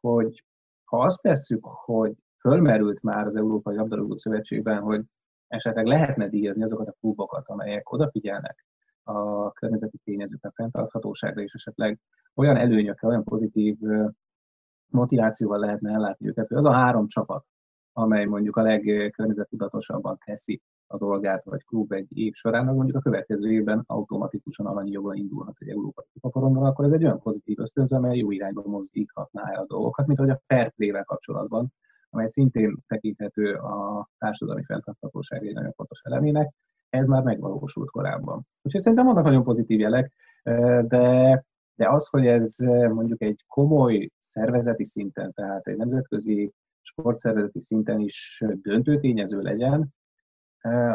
hogy 0.00 0.44
ha 0.84 0.98
azt 0.98 1.22
tesszük, 1.22 1.64
hogy 1.64 2.14
fölmerült 2.40 3.02
már 3.02 3.26
az 3.26 3.36
Európai 3.36 3.76
Labdarúgó 3.76 4.16
Szövetségben, 4.16 4.80
hogy 4.80 5.04
esetleg 5.48 5.86
lehetne 5.86 6.28
díjazni 6.28 6.62
azokat 6.62 6.88
a 6.88 6.96
klubokat, 7.00 7.48
amelyek 7.48 7.92
odafigyelnek 7.92 8.66
a 9.02 9.52
környezeti 9.52 9.98
tényezőkre, 10.04 10.50
fenntarthatóságra, 10.54 11.42
és 11.42 11.54
esetleg 11.54 12.00
olyan 12.34 12.56
előnyökkel, 12.56 13.08
olyan 13.08 13.24
pozitív 13.24 13.76
motivációval 14.86 15.58
lehetne 15.58 15.92
ellátni 15.92 16.28
őket, 16.28 16.48
hogy 16.48 16.56
az 16.56 16.64
a 16.64 16.72
három 16.72 17.06
csapat, 17.06 17.44
amely 17.92 18.24
mondjuk 18.24 18.56
a 18.56 18.62
legkörnyezettudatosabban 18.62 20.18
teszi 20.24 20.62
a 20.86 20.96
dolgát, 20.96 21.44
vagy 21.44 21.64
klub 21.64 21.92
egy 21.92 22.18
év 22.18 22.32
során, 22.34 22.64
mondjuk 22.64 22.96
a 22.96 23.00
következő 23.00 23.50
évben 23.50 23.82
automatikusan 23.86 24.66
alanyi 24.66 24.90
jogon 24.90 25.16
indulhat 25.16 25.56
egy 25.58 25.68
európai 25.68 26.04
kupaporondon, 26.12 26.64
akkor 26.64 26.84
ez 26.84 26.92
egy 26.92 27.04
olyan 27.04 27.20
pozitív 27.20 27.58
ösztönző, 27.58 27.96
amely 27.96 28.16
jó 28.16 28.30
irányba 28.30 28.62
mozdíthatná 28.66 29.52
el 29.52 29.60
a 29.60 29.66
dolgokat, 29.66 30.06
mint 30.06 30.18
hogy 30.18 30.30
a 30.30 30.38
fair 30.46 30.70
play-vel 30.70 31.04
kapcsolatban, 31.04 31.72
amely 32.10 32.26
szintén 32.26 32.76
tekinthető 32.86 33.54
a 33.54 34.08
társadalmi 34.18 34.64
fenntarthatóság 34.64 35.46
egy 35.46 35.54
nagyon 35.54 35.72
fontos 35.72 36.00
elemének, 36.02 36.52
ez 36.90 37.08
már 37.08 37.22
megvalósult 37.22 37.90
korábban. 37.90 38.46
Úgyhogy 38.62 38.80
szerintem 38.80 39.06
vannak 39.06 39.24
nagyon 39.24 39.44
pozitív 39.44 39.78
jelek, 39.80 40.12
de, 40.82 41.44
de 41.74 41.88
az, 41.88 42.08
hogy 42.08 42.26
ez 42.26 42.56
mondjuk 42.90 43.22
egy 43.22 43.44
komoly 43.48 44.10
szervezeti 44.18 44.84
szinten, 44.84 45.32
tehát 45.32 45.66
egy 45.66 45.76
nemzetközi 45.76 46.52
sportszervezeti 46.82 47.60
szinten 47.60 48.00
is 48.00 48.42
döntő 48.62 48.98
tényező 48.98 49.40
legyen, 49.40 49.94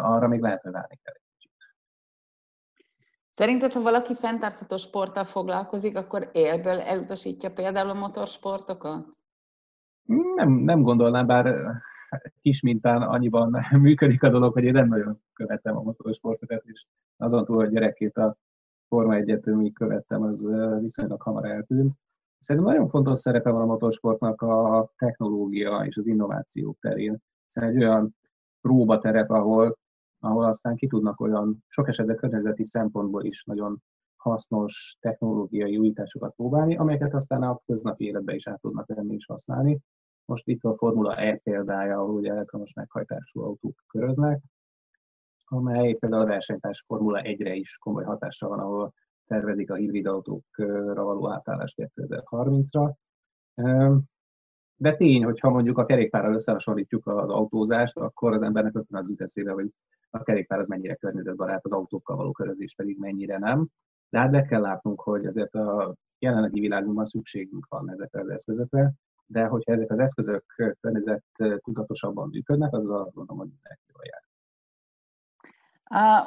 arra 0.02 0.28
még 0.28 0.42
lehet, 0.42 0.62
hogy 0.62 0.72
várni 0.72 1.00
kell. 1.04 1.14
Szerinted, 3.34 3.74
ha 3.74 3.82
valaki 3.82 4.16
fenntartható 4.16 4.78
sporttal 4.78 5.24
foglalkozik, 5.24 5.98
akkor 5.98 6.30
élből 6.34 6.80
elutasítja 6.80 7.52
például 7.52 7.90
a 7.90 7.94
motorsportokat? 7.94 9.08
Nem, 10.36 10.52
nem 10.52 10.82
gondolnám, 10.82 11.28
bár 11.28 11.56
kis 12.42 12.62
mintán 12.62 13.02
annyiban 13.02 13.58
működik 13.82 14.24
a 14.24 14.30
dolog, 14.30 14.54
hogy 14.54 14.64
én 14.64 14.74
nem 14.74 14.88
nagyon 14.88 15.22
követtem 15.34 15.78
a 15.78 15.82
motorsportokat, 15.82 16.64
és 16.66 16.86
azon 17.18 17.46
túl, 17.46 17.56
hogy 17.56 17.70
gyerekként 17.70 18.18
a 18.18 18.38
Forma 18.88 19.16
1 19.16 19.42
még 19.44 19.74
követtem, 19.74 20.22
az 20.22 20.48
viszonylag 20.82 21.22
hamar 21.22 21.46
eltűnt. 21.46 21.96
Szerintem 22.40 22.72
nagyon 22.72 22.90
fontos 22.90 23.20
szerepe 23.20 23.50
van 23.50 23.62
a 23.62 23.66
motorsportnak 23.66 24.42
a 24.42 24.92
technológia 24.98 25.86
és 25.86 25.98
az 25.98 26.08
innováció 26.08 26.78
terén, 26.80 27.18
hiszen 27.46 27.64
egy 27.64 27.84
olyan 27.84 28.16
próbaterep, 28.62 29.30
ahol, 29.30 29.78
ahol 30.20 30.46
aztán 30.46 30.76
ki 30.76 30.88
tudnak 30.88 31.20
olyan 31.20 31.64
sok 31.68 31.88
esetben 31.88 32.16
környezeti 32.16 32.64
szempontból 32.64 33.24
is 33.24 33.44
nagyon 33.44 33.82
hasznos 34.16 34.98
technológiai 35.00 35.78
újításokat 35.78 36.34
próbálni, 36.36 36.76
amelyeket 36.78 37.14
aztán 37.14 37.44
a 37.44 37.60
köznapi 37.66 38.06
életbe 38.06 38.36
is 38.36 38.48
át 38.48 38.62
tudnak 38.62 38.88
venni 38.88 39.14
és 39.14 39.26
használni. 39.26 39.80
Most 40.26 40.48
itt 40.48 40.64
a 40.64 40.76
Formula 40.78 41.16
E 41.16 41.36
példája, 41.44 41.98
ahol 41.98 42.16
ugye 42.16 42.32
elektromos 42.32 42.74
meghajtású 42.74 43.42
autók 43.42 43.84
köröznek, 43.88 44.42
amely 45.46 45.94
például 45.94 46.22
a 46.22 46.26
versenytárs 46.26 46.84
Formula 46.88 47.22
1-re 47.24 47.56
is 47.56 47.78
komoly 47.78 48.04
hatással 48.04 48.50
van, 48.50 48.60
ahol 48.60 48.94
tervezik 49.28 49.72
a 49.72 49.76
hibrid 49.76 50.06
autókra 50.06 51.04
való 51.04 51.32
átállást 51.32 51.76
2030-ra. 51.78 52.94
De 54.82 54.96
tény, 54.96 55.24
hogy 55.24 55.40
ha 55.40 55.50
mondjuk 55.50 55.78
a 55.78 55.86
kerékpárral 55.86 56.34
összehasonlítjuk 56.34 57.08
az 57.08 57.30
autózást, 57.30 57.98
akkor 57.98 58.34
az 58.34 58.42
embernek 58.42 58.74
rögtön 58.74 59.00
az 59.00 59.10
jut 59.10 59.22
eszébe, 59.22 59.52
hogy 59.52 59.70
a 60.10 60.24
kerékpár 60.24 60.60
az 60.60 60.68
mennyire 60.68 60.96
környezetbarát, 60.96 61.66
az 61.66 61.72
autókkal 61.72 62.16
való 62.16 62.32
körözés 62.32 62.74
pedig 62.76 63.00
mennyire 63.00 63.38
nem. 63.38 63.68
De 64.10 64.20
hát 64.20 64.32
be 64.32 64.46
kell 64.46 64.62
látnunk, 64.62 65.02
hogy 65.02 65.26
azért 65.26 65.54
a 65.54 65.96
jelenlegi 66.20 66.60
világunkban 66.60 67.06
szükségünk 67.06 67.66
van 67.70 67.90
ezekre 67.92 68.22
az 68.22 68.30
eszközökre, 68.30 68.94
de 69.26 69.46
hogyha 69.46 69.72
ezek 69.72 69.92
az 69.92 70.00
eszközök 70.00 70.44
környezet 70.80 71.24
tudatosabban 71.58 72.30
működnek, 72.30 72.74
az 72.74 72.90
azt 72.90 73.16
mondom, 73.16 73.38
hogy 73.38 73.48
mindenki 73.48 73.84
jól 73.94 74.04
jár. 74.12 74.31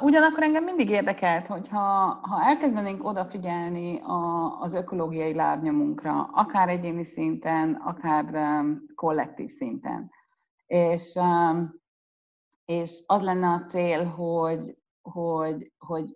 Ugyanakkor 0.01 0.43
engem 0.43 0.63
mindig 0.63 0.89
érdekelt, 0.89 1.47
hogy 1.47 1.67
ha, 1.67 2.19
ha 2.21 2.43
elkezdenénk 2.43 3.03
odafigyelni 3.03 3.99
a, 3.99 4.57
az 4.59 4.73
ökológiai 4.73 5.33
lábnyomunkra, 5.33 6.29
akár 6.33 6.69
egyéni 6.69 7.03
szinten, 7.03 7.73
akár 7.73 8.25
um, 8.25 8.85
kollektív 8.95 9.49
szinten, 9.49 10.11
és, 10.65 11.15
um, 11.15 11.73
és 12.65 13.03
az 13.05 13.21
lenne 13.21 13.47
a 13.47 13.65
cél, 13.65 14.05
hogy, 14.05 14.77
hogy, 15.01 15.71
hogy 15.77 16.15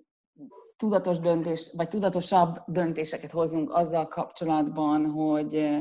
tudatos 0.78 1.20
döntés, 1.20 1.72
vagy 1.78 1.88
tudatosabb 1.88 2.58
döntéseket 2.68 3.32
hozzunk 3.32 3.74
azzal 3.74 4.08
kapcsolatban, 4.08 5.12
hogy, 5.12 5.80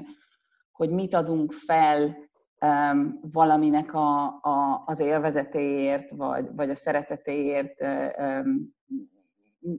hogy 0.72 0.90
mit 0.90 1.14
adunk 1.14 1.52
fel 1.52 2.27
um, 2.60 3.20
valaminek 3.22 3.94
a, 3.94 4.24
a, 4.26 4.82
az 4.86 4.98
élvezetéért, 4.98 6.10
vagy, 6.10 6.46
vagy 6.54 6.70
a 6.70 6.74
szeretetéért, 6.74 7.82
um, 8.18 8.76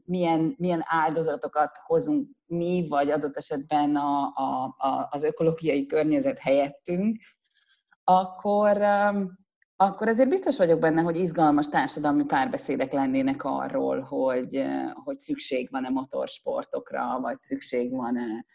milyen, 0.05 0.55
milyen 0.57 0.83
áldozatokat 0.85 1.77
hozunk 1.85 2.29
mi, 2.45 2.85
vagy 2.89 3.11
adott 3.11 3.37
esetben 3.37 3.95
a, 3.95 4.23
a, 4.35 4.75
a, 4.77 5.07
az 5.09 5.23
ökológiai 5.23 5.85
környezet 5.85 6.39
helyettünk, 6.39 7.17
akkor, 8.03 8.77
um, 8.77 9.37
akkor 9.75 10.07
azért 10.07 10.29
biztos 10.29 10.57
vagyok 10.57 10.79
benne, 10.79 11.01
hogy 11.01 11.15
izgalmas 11.15 11.69
társadalmi 11.69 12.25
párbeszédek 12.25 12.91
lennének 12.91 13.43
arról, 13.43 14.01
hogy, 14.01 14.65
hogy 14.93 15.19
szükség 15.19 15.67
van-e 15.71 15.89
motorsportokra, 15.89 17.19
vagy 17.19 17.39
szükség 17.39 17.91
van-e 17.91 18.45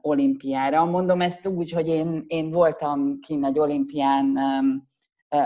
olimpiára. 0.00 0.84
Mondom 0.84 1.20
ezt 1.20 1.46
úgy, 1.46 1.70
hogy 1.70 1.88
én, 1.88 2.24
én 2.26 2.50
voltam 2.50 3.18
kint 3.20 3.44
egy 3.44 3.58
olimpián 3.58 4.38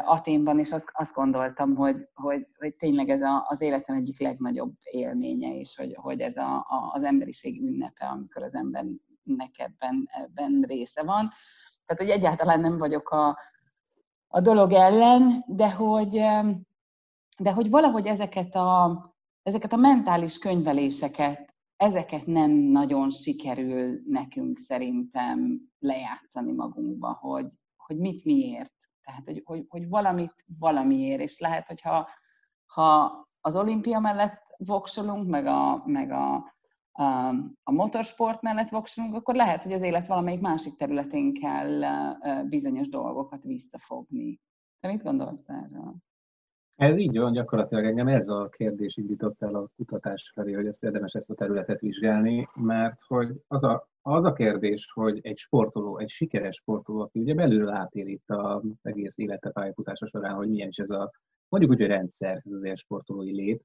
Aténban, 0.04 0.58
és 0.58 0.72
azt, 0.72 0.90
azt 0.92 1.14
gondoltam, 1.14 1.74
hogy, 1.74 2.08
hogy, 2.14 2.46
hogy 2.58 2.74
tényleg 2.74 3.08
ez 3.08 3.22
a, 3.22 3.44
az 3.48 3.60
életem 3.60 3.96
egyik 3.96 4.20
legnagyobb 4.20 4.72
élménye, 4.80 5.54
és 5.54 5.76
hogy, 5.76 5.94
hogy 5.94 6.20
ez 6.20 6.36
a, 6.36 6.56
a, 6.56 6.90
az 6.92 7.02
emberiség 7.02 7.62
ünnepe, 7.62 8.06
amikor 8.06 8.42
az 8.42 8.54
embernek 8.54 9.50
ebben, 9.56 10.08
ebben 10.12 10.64
része 10.66 11.02
van. 11.02 11.30
Tehát, 11.84 12.02
hogy 12.02 12.10
egyáltalán 12.10 12.60
nem 12.60 12.78
vagyok 12.78 13.10
a, 13.10 13.38
a 14.28 14.40
dolog 14.40 14.72
ellen, 14.72 15.44
de 15.46 15.70
hogy, 15.70 16.10
de 17.38 17.52
hogy 17.52 17.70
valahogy 17.70 18.06
ezeket 18.06 18.54
a, 18.54 19.00
ezeket 19.42 19.72
a 19.72 19.76
mentális 19.76 20.38
könyveléseket 20.38 21.55
ezeket 21.76 22.26
nem 22.26 22.50
nagyon 22.50 23.10
sikerül 23.10 24.00
nekünk 24.06 24.58
szerintem 24.58 25.60
lejátszani 25.78 26.52
magunkba, 26.52 27.12
hogy, 27.12 27.52
hogy 27.76 27.98
mit 27.98 28.24
miért. 28.24 28.74
Tehát, 29.02 29.24
hogy, 29.24 29.42
hogy, 29.44 29.64
hogy 29.68 29.88
valamit 29.88 30.34
valamiért, 30.58 31.20
és 31.20 31.38
lehet, 31.38 31.66
hogyha 31.66 32.08
ha 32.66 33.12
az 33.40 33.56
olimpia 33.56 33.98
mellett 33.98 34.42
voksolunk, 34.56 35.28
meg 35.28 35.46
a, 35.46 35.82
meg 35.86 36.10
a, 36.10 36.34
a, 36.92 37.28
a 37.62 37.72
motorsport 37.72 38.42
mellett 38.42 38.68
voksolunk, 38.68 39.14
akkor 39.14 39.34
lehet, 39.34 39.62
hogy 39.62 39.72
az 39.72 39.82
élet 39.82 40.06
valamelyik 40.06 40.40
másik 40.40 40.76
területén 40.76 41.34
kell 41.34 41.82
bizonyos 42.44 42.88
dolgokat 42.88 43.42
visszafogni. 43.42 44.40
Te 44.80 44.88
mit 44.88 45.02
gondolsz 45.02 45.48
erről? 45.48 45.94
Ez 46.76 46.96
így 46.96 47.18
van, 47.18 47.32
gyakorlatilag 47.32 47.84
engem 47.84 48.08
ez 48.08 48.28
a 48.28 48.48
kérdés 48.48 48.96
indított 48.96 49.42
el 49.42 49.54
a 49.54 49.68
kutatás 49.76 50.30
felé, 50.34 50.52
hogy 50.52 50.66
ezt 50.66 50.82
érdemes 50.82 51.14
ezt 51.14 51.30
a 51.30 51.34
területet 51.34 51.80
vizsgálni, 51.80 52.48
mert 52.54 53.00
hogy 53.06 53.40
az 53.48 53.64
a, 53.64 53.88
az 54.02 54.24
a 54.24 54.32
kérdés, 54.32 54.90
hogy 54.92 55.18
egy 55.22 55.36
sportoló, 55.36 55.98
egy 55.98 56.08
sikeres 56.08 56.54
sportoló, 56.54 57.00
aki 57.00 57.20
ugye 57.20 57.34
belülről 57.34 57.70
átél 57.70 58.06
itt 58.06 58.24
az 58.26 58.62
egész 58.82 59.18
élete 59.18 59.50
pályafutása 59.50 60.06
során, 60.06 60.34
hogy 60.34 60.48
milyen 60.48 60.68
is 60.68 60.76
ez 60.76 60.90
a, 60.90 61.10
mondjuk 61.48 61.72
úgy, 61.72 61.78
hogy 61.78 61.88
rendszer, 61.88 62.42
ez 62.44 62.52
az 62.52 62.62
ilyen 62.62 62.76
sportolói 62.76 63.32
lét, 63.32 63.64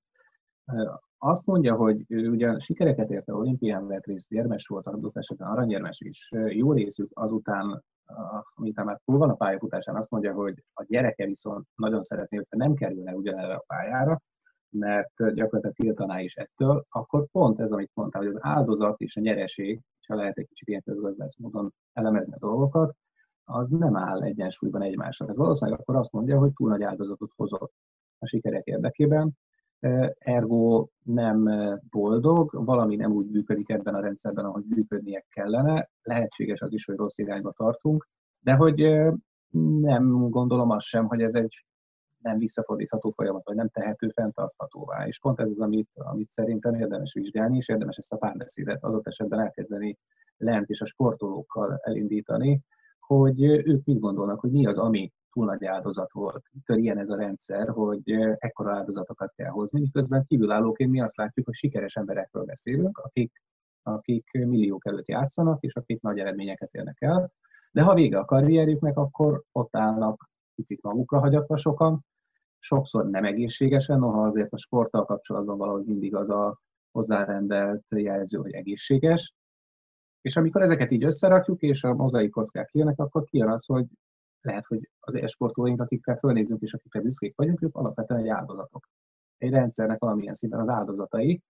azt 1.17 1.45
mondja, 1.45 1.75
hogy 1.75 2.03
ő 2.07 2.29
ugye 2.29 2.59
sikereket 2.59 3.09
ért 3.09 3.27
a 3.27 3.33
olimpián 3.33 3.87
vett 3.87 4.05
részt, 4.05 4.31
érmes 4.31 4.67
volt, 4.67 4.87
adott 4.87 5.17
esetben 5.17 5.47
aranyérmes 5.47 6.01
is. 6.01 6.31
Jó 6.47 6.73
részük 6.73 7.09
azután, 7.13 7.83
miután 8.55 8.85
már 8.85 8.99
túl 9.05 9.17
van 9.17 9.29
a 9.29 9.35
pályafutásán, 9.35 9.95
azt 9.95 10.11
mondja, 10.11 10.33
hogy 10.33 10.63
a 10.73 10.83
gyereke 10.83 11.25
viszont 11.25 11.67
nagyon 11.75 12.01
szeretné, 12.01 12.37
hogyha 12.37 12.57
nem 12.57 12.73
kerülne 12.73 13.13
ugyanerre 13.13 13.53
a 13.53 13.63
pályára, 13.67 14.21
mert 14.69 15.33
gyakorlatilag 15.33 15.75
tiltaná 15.75 16.19
is 16.19 16.35
ettől, 16.35 16.85
akkor 16.89 17.27
pont 17.31 17.59
ez, 17.59 17.71
amit 17.71 17.91
mondtál, 17.93 18.21
hogy 18.21 18.31
az 18.35 18.43
áldozat 18.43 18.99
és 18.99 19.17
a 19.17 19.21
nyereség, 19.21 19.81
ha 20.07 20.15
lehet 20.15 20.37
egy 20.37 20.47
kicsit 20.47 20.67
ilyen 20.67 20.81
közgazdász 20.85 21.37
módon 21.37 21.73
elemezni 21.93 22.33
a 22.33 22.39
dolgokat, 22.39 22.95
az 23.43 23.69
nem 23.69 23.95
áll 23.95 24.23
egyensúlyban 24.23 24.81
egymásra. 24.81 25.25
Tehát 25.25 25.39
valószínűleg 25.39 25.79
akkor 25.79 25.95
azt 25.95 26.11
mondja, 26.11 26.37
hogy 26.37 26.53
túl 26.53 26.69
nagy 26.69 26.83
áldozatot 26.83 27.31
hozott 27.35 27.73
a 28.19 28.25
sikerek 28.25 28.65
érdekében, 28.65 29.37
ergo 30.17 30.87
nem 31.03 31.49
boldog, 31.89 32.65
valami 32.65 32.95
nem 32.95 33.11
úgy 33.11 33.29
működik 33.29 33.69
ebben 33.69 33.95
a 33.95 33.99
rendszerben, 33.99 34.45
ahogy 34.45 34.63
működnie 34.67 35.25
kellene, 35.29 35.89
lehetséges 36.01 36.61
az 36.61 36.73
is, 36.73 36.85
hogy 36.85 36.95
rossz 36.95 37.17
irányba 37.17 37.51
tartunk, 37.51 38.07
de 38.39 38.53
hogy 38.53 38.75
nem 39.81 40.29
gondolom 40.29 40.69
azt 40.69 40.85
sem, 40.85 41.05
hogy 41.05 41.21
ez 41.21 41.33
egy 41.33 41.65
nem 42.21 42.37
visszafordítható 42.37 43.09
folyamat, 43.09 43.45
vagy 43.45 43.55
nem 43.55 43.69
tehető 43.69 44.09
fenntarthatóvá. 44.09 45.07
És 45.07 45.19
pont 45.19 45.39
ez 45.39 45.49
az, 45.49 45.59
amit, 45.59 45.89
amit 45.93 46.29
szerintem 46.29 46.73
érdemes 46.73 47.13
vizsgálni, 47.13 47.55
és 47.57 47.69
érdemes 47.69 47.97
ezt 47.97 48.13
a 48.13 48.17
párbeszédet 48.17 48.83
adott 48.83 49.07
esetben 49.07 49.39
elkezdeni 49.39 49.97
lent 50.37 50.69
és 50.69 50.81
a 50.81 50.85
sportolókkal 50.85 51.79
elindítani, 51.83 52.61
hogy 52.99 53.43
ők 53.43 53.85
mit 53.85 53.99
gondolnak, 53.99 54.39
hogy 54.39 54.51
mi 54.51 54.65
az, 54.65 54.77
ami 54.77 55.11
túl 55.31 55.45
nagy 55.45 55.65
áldozat 55.65 56.11
volt. 56.11 56.43
Mitől 56.51 56.77
ilyen 56.77 56.97
ez 56.97 57.09
a 57.09 57.15
rendszer, 57.15 57.69
hogy 57.69 58.11
ekkora 58.37 58.75
áldozatokat 58.75 59.33
kell 59.35 59.49
hozni, 59.49 59.79
miközben 59.79 60.25
kívülállóként 60.27 60.91
mi 60.91 61.01
azt 61.01 61.17
látjuk, 61.17 61.45
hogy 61.45 61.55
sikeres 61.55 61.95
emberekről 61.95 62.43
beszélünk, 62.43 62.97
akik, 62.97 63.43
akik 63.83 64.31
milliók 64.31 64.85
előtt 64.85 65.07
játszanak, 65.07 65.63
és 65.63 65.75
akik 65.75 66.01
nagy 66.01 66.19
eredményeket 66.19 66.73
érnek 66.73 67.01
el, 67.01 67.31
de 67.71 67.81
ha 67.81 67.93
vége 67.93 68.19
a 68.19 68.25
karrierjüknek, 68.25 68.97
akkor 68.97 69.43
ott 69.51 69.75
állnak 69.75 70.29
picit 70.55 70.81
magukra 70.81 71.19
hagyatva 71.19 71.55
sokan, 71.55 72.05
sokszor 72.59 73.09
nem 73.09 73.25
egészségesen, 73.25 73.99
noha 73.99 74.23
azért 74.25 74.53
a 74.53 74.57
sporttal 74.57 75.05
kapcsolatban 75.05 75.57
valahogy 75.57 75.85
mindig 75.85 76.15
az 76.15 76.29
a 76.29 76.59
hozzárendelt 76.91 77.83
jelző, 77.89 78.37
hogy 78.37 78.53
egészséges. 78.53 79.35
És 80.21 80.37
amikor 80.37 80.61
ezeket 80.61 80.91
így 80.91 81.03
összerakjuk, 81.03 81.61
és 81.61 81.83
a 81.83 81.93
mozaik 81.93 82.31
kockák 82.31 82.65
kijönnek, 82.65 82.99
akkor 82.99 83.23
kijön 83.23 83.49
az, 83.49 83.65
hogy 83.65 83.85
lehet, 84.41 84.65
hogy 84.65 84.89
az 84.99 85.15
e-sportolóink, 85.15 85.81
akikkel 85.81 86.17
fölnézünk 86.17 86.61
és 86.61 86.73
akikkel 86.73 87.01
büszkék 87.01 87.35
vagyunk, 87.35 87.61
ők 87.61 87.75
alapvetően 87.75 88.19
egy 88.19 88.27
áldozatok. 88.27 88.89
Egy 89.37 89.49
rendszernek 89.49 89.99
valamilyen 89.99 90.33
szinten 90.33 90.59
az 90.59 90.69
áldozatai, 90.69 91.41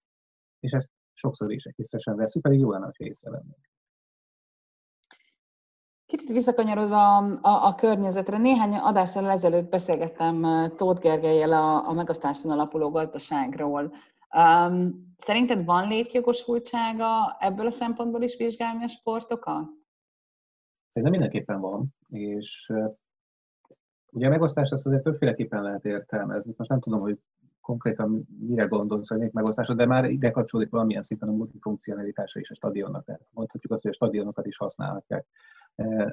és 0.59 0.71
ezt 0.71 0.91
sokszor 1.13 1.51
is 1.51 1.65
egészesen 1.65 2.15
veszük, 2.15 2.41
pedig 2.41 2.59
jó 2.59 2.71
lenne, 2.71 2.85
hogy 2.85 3.07
észrevennénk. 3.07 3.69
Kicsit 6.05 6.29
visszakanyarodva 6.29 7.17
a, 7.17 7.39
a, 7.41 7.67
a 7.67 7.75
környezetre, 7.75 8.37
néhány 8.37 8.73
adással 8.73 9.29
ezelőtt 9.29 9.69
beszélgettem 9.69 10.41
Tóth 10.75 11.01
Gergelyel 11.01 11.51
a, 11.51 11.87
a 11.87 11.93
megosztáson 11.93 12.51
alapuló 12.51 12.89
gazdaságról. 12.89 13.93
Um, 14.37 15.13
szerinted 15.17 15.65
van 15.65 15.87
létjogosultsága 15.87 17.35
ebből 17.39 17.65
a 17.65 17.69
szempontból 17.69 18.21
is 18.21 18.37
vizsgálni 18.37 18.83
a 18.83 18.87
sportokat? 18.87 19.80
Szerintem 20.91 21.19
mindenképpen 21.19 21.59
van, 21.59 21.95
és 22.09 22.73
ugye 24.11 24.27
a 24.27 24.29
megosztás 24.29 24.71
azt 24.71 24.85
azért 24.85 25.03
többféleképpen 25.03 25.61
lehet 25.63 25.85
értelmezni. 25.85 26.53
Most 26.57 26.69
nem 26.69 26.79
tudom, 26.79 26.99
hogy 26.99 27.19
konkrétan 27.61 28.27
mire 28.39 28.65
gondolsz, 28.65 29.09
hogy 29.09 29.19
még 29.19 29.31
megosztásod, 29.33 29.77
de 29.77 29.85
már 29.85 30.05
ide 30.05 30.31
kapcsolódik 30.31 30.71
valamilyen 30.71 31.01
szinten 31.01 31.29
a 31.29 31.31
multifunkcionalitása 31.31 32.39
is 32.39 32.49
a 32.49 32.53
stadionnak. 32.53 33.05
Mondhatjuk 33.31 33.71
azt, 33.71 33.81
hogy 33.81 33.91
a 33.91 33.93
stadionokat 33.93 34.45
is 34.45 34.57
használhatják 34.57 35.25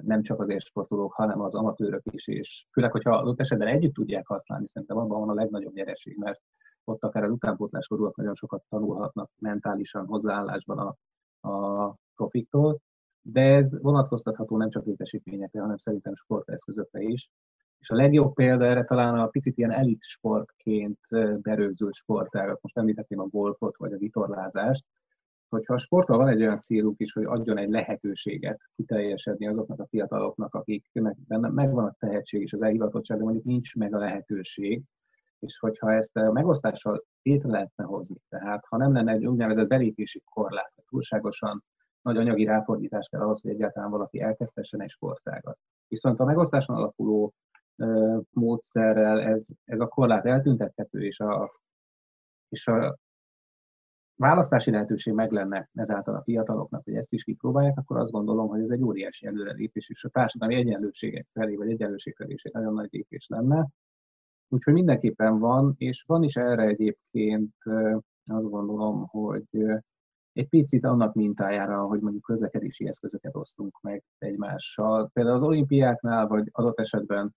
nem 0.02 0.22
csak 0.22 0.40
az 0.40 0.48
élsportolók, 0.48 1.12
hanem 1.12 1.40
az 1.40 1.54
amatőrök 1.54 2.02
is, 2.10 2.26
és 2.26 2.66
főleg, 2.72 2.90
hogyha 2.90 3.16
adott 3.16 3.40
esetben 3.40 3.68
együtt 3.68 3.94
tudják 3.94 4.26
használni, 4.26 4.66
szerintem 4.66 4.96
abban 4.96 5.18
van 5.18 5.28
a 5.28 5.34
legnagyobb 5.34 5.74
nyereség, 5.74 6.16
mert 6.16 6.40
ott 6.84 7.02
akár 7.02 7.22
az 7.22 7.30
utánpótláskorúak 7.30 8.16
nagyon 8.16 8.34
sokat 8.34 8.64
tanulhatnak 8.68 9.30
mentálisan, 9.38 10.06
hozzáállásban 10.06 10.78
a, 10.78 10.96
a 11.48 11.94
profiktól, 12.14 12.80
de 13.22 13.40
ez 13.40 13.80
vonatkoztatható 13.82 14.56
nem 14.56 14.68
csak 14.68 14.84
létesítményekre, 14.84 15.60
hanem 15.60 15.76
szerintem 15.76 16.14
sporteszközökre 16.14 17.00
is. 17.00 17.30
És 17.78 17.90
a 17.90 17.94
legjobb 17.94 18.34
példa 18.34 18.64
erre 18.64 18.84
talán 18.84 19.18
a 19.18 19.26
picit 19.26 19.58
ilyen 19.58 19.72
elit 19.72 20.02
sportként 20.02 20.98
berögzült 21.42 21.94
sportágat, 21.94 22.62
most 22.62 22.78
említhetném 22.78 23.20
a 23.20 23.26
golfot 23.26 23.76
vagy 23.76 23.92
a 23.92 23.98
vitorlázást, 23.98 24.84
hogyha 25.48 25.74
a 25.74 25.78
sporttal 25.78 26.16
van 26.16 26.28
egy 26.28 26.40
olyan 26.40 26.60
célunk 26.60 27.00
is, 27.00 27.12
hogy 27.12 27.24
adjon 27.24 27.58
egy 27.58 27.70
lehetőséget 27.70 28.60
kiteljesedni 28.76 29.46
azoknak 29.46 29.80
a 29.80 29.86
fiataloknak, 29.86 30.54
akiknek 30.54 31.16
benne 31.26 31.48
megvan 31.48 31.84
a 31.84 31.96
tehetség 31.98 32.42
és 32.42 32.52
az 32.52 32.62
elhivatottság, 32.62 33.18
de 33.18 33.24
mondjuk 33.24 33.44
nincs 33.44 33.76
meg 33.76 33.94
a 33.94 33.98
lehetőség, 33.98 34.82
és 35.38 35.58
hogyha 35.58 35.92
ezt 35.92 36.16
a 36.16 36.32
megosztással 36.32 37.04
létre 37.22 37.50
lehetne 37.50 37.84
hozni, 37.84 38.16
tehát 38.28 38.64
ha 38.68 38.76
nem 38.76 38.92
lenne 38.92 39.12
egy 39.12 39.26
úgynevezett 39.26 39.68
belépési 39.68 40.22
korlát, 40.24 40.72
túlságosan 40.88 41.64
nagy 42.02 42.16
anyagi 42.16 42.44
ráfordítás 42.44 43.08
kell 43.08 43.20
ahhoz, 43.20 43.40
hogy 43.40 43.50
egyáltalán 43.50 43.90
valaki 43.90 44.20
elkezdhessen 44.20 44.82
egy 44.82 44.90
sportágat. 44.90 45.58
Viszont 45.88 46.20
a 46.20 46.24
megosztáson 46.24 46.76
alapuló 46.76 47.32
ö, 47.76 48.18
módszerrel 48.30 49.20
ez, 49.20 49.46
ez 49.64 49.80
a 49.80 49.88
korlát 49.88 50.26
eltüntethető, 50.26 51.04
és 51.04 51.20
a, 51.20 51.50
és 52.48 52.66
a 52.66 52.98
választási 54.18 54.70
lehetőség 54.70 55.12
meg 55.12 55.30
lenne 55.30 55.68
ezáltal 55.74 56.14
a 56.14 56.22
fiataloknak, 56.22 56.84
hogy 56.84 56.94
ezt 56.94 57.12
is 57.12 57.24
kipróbálják, 57.24 57.78
akkor 57.78 57.96
azt 57.96 58.10
gondolom, 58.10 58.48
hogy 58.48 58.60
ez 58.60 58.70
egy 58.70 58.82
óriási 58.82 59.26
előrelépés, 59.26 59.88
és 59.88 60.04
a 60.04 60.08
társadalmi 60.08 60.54
egyenlőségek 60.54 61.26
felé, 61.32 61.56
vagy 61.56 61.70
egyenlőség 61.70 62.14
felé 62.14 62.32
is 62.32 62.42
egy 62.42 62.52
nagyon 62.52 62.74
nagy 62.74 62.88
lépés 62.90 63.26
lenne. 63.28 63.68
Úgyhogy 64.48 64.72
mindenképpen 64.72 65.38
van, 65.38 65.74
és 65.76 66.04
van 66.06 66.22
is 66.22 66.36
erre 66.36 66.62
egyébként 66.62 67.54
azt 68.26 68.50
gondolom, 68.50 69.06
hogy 69.06 69.48
egy 70.38 70.48
picit 70.48 70.84
annak 70.84 71.14
mintájára, 71.14 71.82
hogy 71.82 72.00
mondjuk 72.00 72.22
közlekedési 72.22 72.86
eszközöket 72.86 73.36
osztunk 73.36 73.80
meg 73.80 74.02
egymással. 74.18 75.10
Például 75.12 75.36
az 75.36 75.42
olimpiáknál, 75.42 76.26
vagy 76.26 76.48
adott 76.52 76.78
esetben 76.78 77.34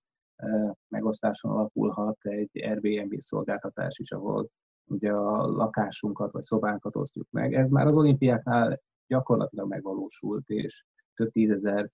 megosztáson 0.87 1.51
alapulhat 1.51 2.17
egy 2.21 2.49
Airbnb 2.53 3.19
szolgáltatás 3.19 3.99
is, 3.99 4.11
ahol 4.11 4.49
ugye 4.85 5.11
a 5.11 5.47
lakásunkat 5.47 6.31
vagy 6.31 6.41
szobánkat 6.43 6.95
osztjuk 6.95 7.27
meg. 7.29 7.53
Ez 7.53 7.69
már 7.69 7.87
az 7.87 7.95
olimpiáknál 7.95 8.81
gyakorlatilag 9.07 9.67
megvalósult, 9.67 10.49
és 10.49 10.83
több 11.15 11.31
tízezer 11.31 11.89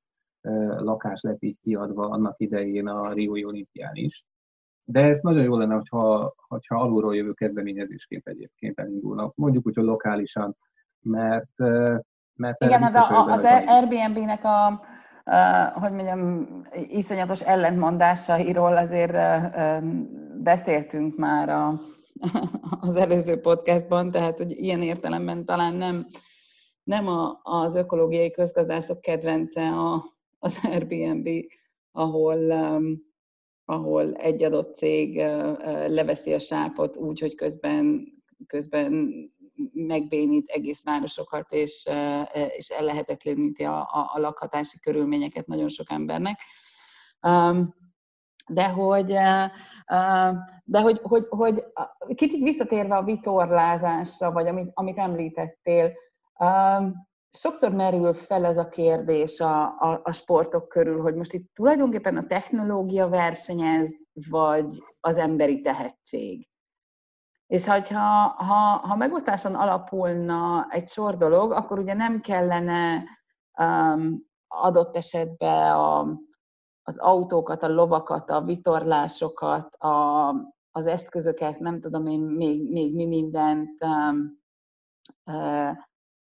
lakás 0.78 1.22
lett 1.22 1.44
így 1.44 1.58
kiadva 1.62 2.10
annak 2.10 2.40
idején 2.40 2.88
a 2.88 3.14
Riói 3.14 3.46
olimpián 3.46 3.96
is. 3.96 4.26
De 4.84 5.04
ez 5.04 5.20
nagyon 5.20 5.44
jó 5.44 5.58
lenne, 5.58 5.74
hogyha, 5.74 6.34
hogyha 6.48 6.82
alulról 6.82 7.16
jövő 7.16 7.34
kezdeményezésként 7.34 8.28
egyébként 8.28 8.80
elindulnak, 8.80 9.36
mondjuk 9.36 9.68
úgy, 9.68 9.76
hogy 9.76 9.84
lokálisan, 9.86 10.56
mert, 11.02 11.58
mert 12.34 12.64
Igen, 12.64 12.84
az, 12.84 12.94
a, 12.94 13.26
az 13.26 13.44
Airbnb-nek 13.44 14.44
a, 14.44 14.86
hogy 15.74 15.92
mondjam, 15.92 16.48
iszonyatos 16.88 17.42
ellentmondásairól 17.42 18.78
azért 18.78 19.18
beszéltünk 20.44 21.16
már 21.16 21.50
a, 21.50 21.80
az 22.80 22.96
előző 22.96 23.40
podcastban, 23.40 24.12
tehát 24.12 24.38
hogy 24.38 24.52
ilyen 24.52 24.82
értelemben 24.82 25.46
talán 25.46 25.74
nem, 25.74 26.08
nem 26.84 27.08
a, 27.08 27.40
az 27.44 27.76
ökológiai 27.76 28.32
közgazdászok 28.32 29.02
kedvence 29.02 29.70
a, 29.70 30.06
az 30.40 30.60
Airbnb, 30.64 31.30
ahol, 31.92 32.38
um, 32.38 33.06
ahol 33.66 34.14
egy 34.14 34.44
adott 34.44 34.76
cég 34.76 35.18
uh, 35.18 35.88
leveszi 35.88 36.34
a 36.34 36.40
sápot 36.40 36.98
úgy, 36.98 37.20
hogy 37.20 37.36
közben, 37.36 38.08
közben 38.48 39.14
megbénít 39.74 40.50
egész 40.50 40.84
városokat, 40.84 41.52
és, 41.52 41.90
és 42.58 42.70
ellehetetleníti 42.70 43.64
a, 43.64 43.80
a, 43.80 44.12
a 44.14 44.20
lakhatási 44.20 44.80
körülményeket 44.80 45.48
nagyon 45.48 45.68
sok 45.68 45.92
embernek. 45.92 46.40
De 48.48 48.70
hogy 48.70 49.06
de 50.64 50.82
hogy, 50.82 51.00
hogy, 51.04 51.26
hogy 51.30 51.64
kicsit 52.16 52.44
visszatérve 52.44 52.96
a 52.96 53.04
vitorlázásra, 53.04 54.32
vagy 54.32 54.48
amit, 54.48 54.72
amit 54.74 54.98
említettél, 54.98 55.94
sokszor 57.30 57.72
merül 57.72 58.14
fel 58.14 58.46
ez 58.46 58.58
a 58.58 58.68
kérdés 58.68 59.40
a, 59.40 59.64
a, 59.64 60.02
a 60.04 60.12
sportok 60.12 60.68
körül, 60.68 61.02
hogy 61.02 61.16
most 61.16 61.34
itt 61.34 61.54
tulajdonképpen 61.54 62.18
a 62.18 62.28
technológia 62.28 63.08
versenyez, 63.08 63.92
vagy 64.30 64.84
az 65.00 65.18
emberi 65.18 65.62
tehetség. 65.62 66.48
És 67.48 67.68
hogyha, 67.68 68.00
ha, 68.38 68.78
ha 68.88 68.96
megosztáson 68.96 69.56
alapulna 69.56 70.66
egy 70.70 70.88
sor 70.88 71.18
dolog, 71.18 71.52
akkor 71.52 71.80
ugye 71.80 71.94
nem 71.94 72.22
kellene 72.22 73.04
um, 73.60 74.26
adott 74.48 74.96
esetben 74.96 75.72
a, 75.72 76.00
az 76.84 76.98
autókat, 76.98 77.64
a 77.64 77.68
lovakat, 77.68 78.30
a 78.30 78.42
vitorlásokat, 78.42 79.76
a, 79.76 80.30
az 80.72 80.86
eszközöket, 80.86 81.60
nem 81.60 81.80
tudom 81.80 82.06
én 82.06 82.20
még, 82.20 82.72
még 82.72 82.96
mi 82.96 83.06
mindent 83.06 83.84
um, 83.84 84.40
uh, 85.26 85.72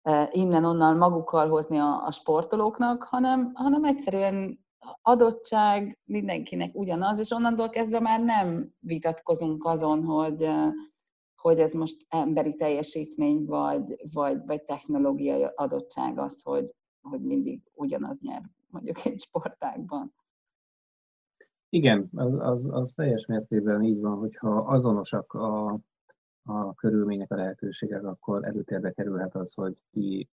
uh, 0.03 0.29
innen-onnan 0.31 0.97
magukkal 0.97 1.49
hozni 1.49 1.79
a, 1.79 2.07
a 2.07 2.11
sportolóknak, 2.11 3.03
hanem, 3.03 3.51
hanem 3.55 3.85
egyszerűen 3.85 4.65
adottság 5.03 5.99
mindenkinek 6.05 6.75
ugyanaz, 6.75 7.19
és 7.19 7.31
onnantól 7.31 7.69
kezdve 7.69 8.01
már 8.01 8.21
nem 8.21 8.75
vitatkozunk 8.79 9.65
azon, 9.65 10.05
hogy, 10.05 10.43
uh, 10.43 10.73
hogy 11.47 11.59
ez 11.59 11.73
most 11.73 12.07
emberi 12.09 12.55
teljesítmény, 12.55 13.45
vagy, 13.45 13.97
vagy, 14.13 14.47
vagy 14.47 14.63
technológiai 14.63 15.47
adottság 15.55 16.19
az, 16.19 16.43
hogy, 16.43 16.75
hogy 17.01 17.21
mindig 17.21 17.63
ugyanaz 17.75 18.21
nyer 18.21 18.43
mondjuk 18.67 19.05
egy 19.05 19.21
sportágban. 19.21 20.15
Igen, 21.69 22.11
az, 22.15 22.35
az, 22.39 22.69
az 22.73 22.93
teljes 22.93 23.27
mértékben 23.27 23.83
így 23.83 24.01
van, 24.01 24.19
hogyha 24.19 24.57
azonosak 24.59 25.33
a, 25.33 25.81
a 26.43 26.75
körülmények, 26.75 27.33
a 27.33 27.37
lehetőségek, 27.37 28.05
akkor 28.05 28.45
előtérbe 28.45 28.93
kerülhet 28.93 29.35
az, 29.35 29.55
hogy 29.55 29.77
ki 29.91 30.29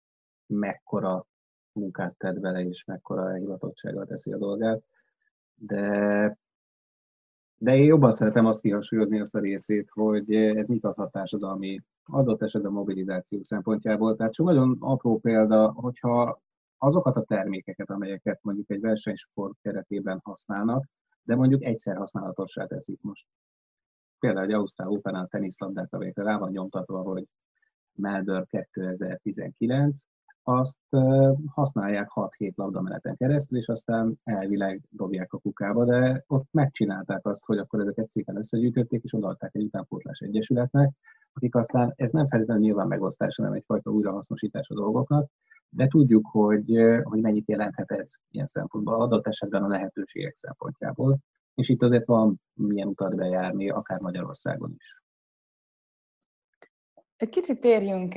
mekkora 0.45 1.25
munkát 1.71 2.17
tett 2.17 2.39
bele, 2.39 2.63
és 2.63 2.85
mekkora 2.85 3.33
hivatottsággal 3.33 4.05
teszi 4.05 4.31
a 4.31 4.37
dolgát. 4.37 4.83
De, 5.55 6.39
de 7.61 7.75
én 7.75 7.83
jobban 7.83 8.11
szeretem 8.11 8.45
azt 8.45 8.61
kihangsúlyozni 8.61 9.19
azt 9.19 9.35
a 9.35 9.39
részét, 9.39 9.89
hogy 9.89 10.33
ez 10.33 10.67
mit 10.67 10.85
adhat 10.85 11.11
társadalmi 11.11 11.81
adott 12.03 12.41
esetben 12.41 12.71
mobilizáció 12.71 13.41
szempontjából. 13.41 14.15
Tehát 14.15 14.33
csak 14.33 14.45
nagyon 14.45 14.77
apró 14.79 15.19
példa, 15.19 15.71
hogyha 15.71 16.41
azokat 16.77 17.15
a 17.15 17.23
termékeket, 17.23 17.89
amelyeket 17.89 18.39
mondjuk 18.43 18.69
egy 18.69 18.81
versenysport 18.81 19.57
keretében 19.61 20.19
használnak, 20.23 20.85
de 21.23 21.35
mondjuk 21.35 21.63
egyszer 21.63 21.95
használatossá 21.95 22.65
teszik 22.65 23.01
most. 23.01 23.25
Például 24.19 24.45
egy 24.45 24.53
Ausztrál 24.53 24.89
Open 24.89 25.15
a 25.15 25.27
teniszlabdát, 25.27 25.93
amelyekre 25.93 26.23
rá 26.23 26.37
van 26.37 26.51
nyomtatva, 26.51 27.01
hogy 27.01 27.25
Melbourne 27.91 28.45
2019, 28.45 30.01
azt 30.43 30.81
használják 31.45 32.11
6-7 32.15 32.55
labdameneten 32.55 33.15
keresztül, 33.15 33.57
és 33.57 33.67
aztán 33.67 34.19
elvileg 34.23 34.81
dobják 34.89 35.33
a 35.33 35.37
kukába, 35.37 35.85
de 35.85 36.23
ott 36.27 36.47
megcsinálták 36.51 37.25
azt, 37.25 37.45
hogy 37.45 37.57
akkor 37.57 37.79
ezeket 37.79 38.09
szépen 38.09 38.37
összegyűjtötték, 38.37 39.03
és 39.03 39.13
odaadták 39.13 39.55
egy 39.55 39.63
utánpótlás 39.63 40.19
egyesületnek, 40.19 40.93
akik 41.33 41.55
aztán, 41.55 41.93
ez 41.95 42.11
nem 42.11 42.27
feltétlenül 42.27 42.63
nyilván 42.63 42.87
megosztás, 42.87 43.35
hanem 43.35 43.53
egyfajta 43.53 43.91
újrahasznosítás 43.91 44.69
a 44.69 44.73
dolgoknak, 44.73 45.29
de 45.69 45.87
tudjuk, 45.87 46.27
hogy, 46.31 46.77
hogy 47.03 47.21
mennyit 47.21 47.47
jelenthet 47.47 47.91
ez 47.91 48.13
ilyen 48.31 48.45
szempontból, 48.45 49.01
adott 49.01 49.27
esetben 49.27 49.63
a 49.63 49.67
lehetőségek 49.67 50.35
szempontjából, 50.35 51.17
és 51.55 51.69
itt 51.69 51.83
azért 51.83 52.05
van 52.05 52.41
milyen 52.53 52.87
utat 52.87 53.15
bejárni, 53.15 53.69
akár 53.69 53.99
Magyarországon 53.99 54.73
is. 54.77 55.01
Egy 57.21 57.29
kicsit 57.29 57.61
térjünk 57.61 58.15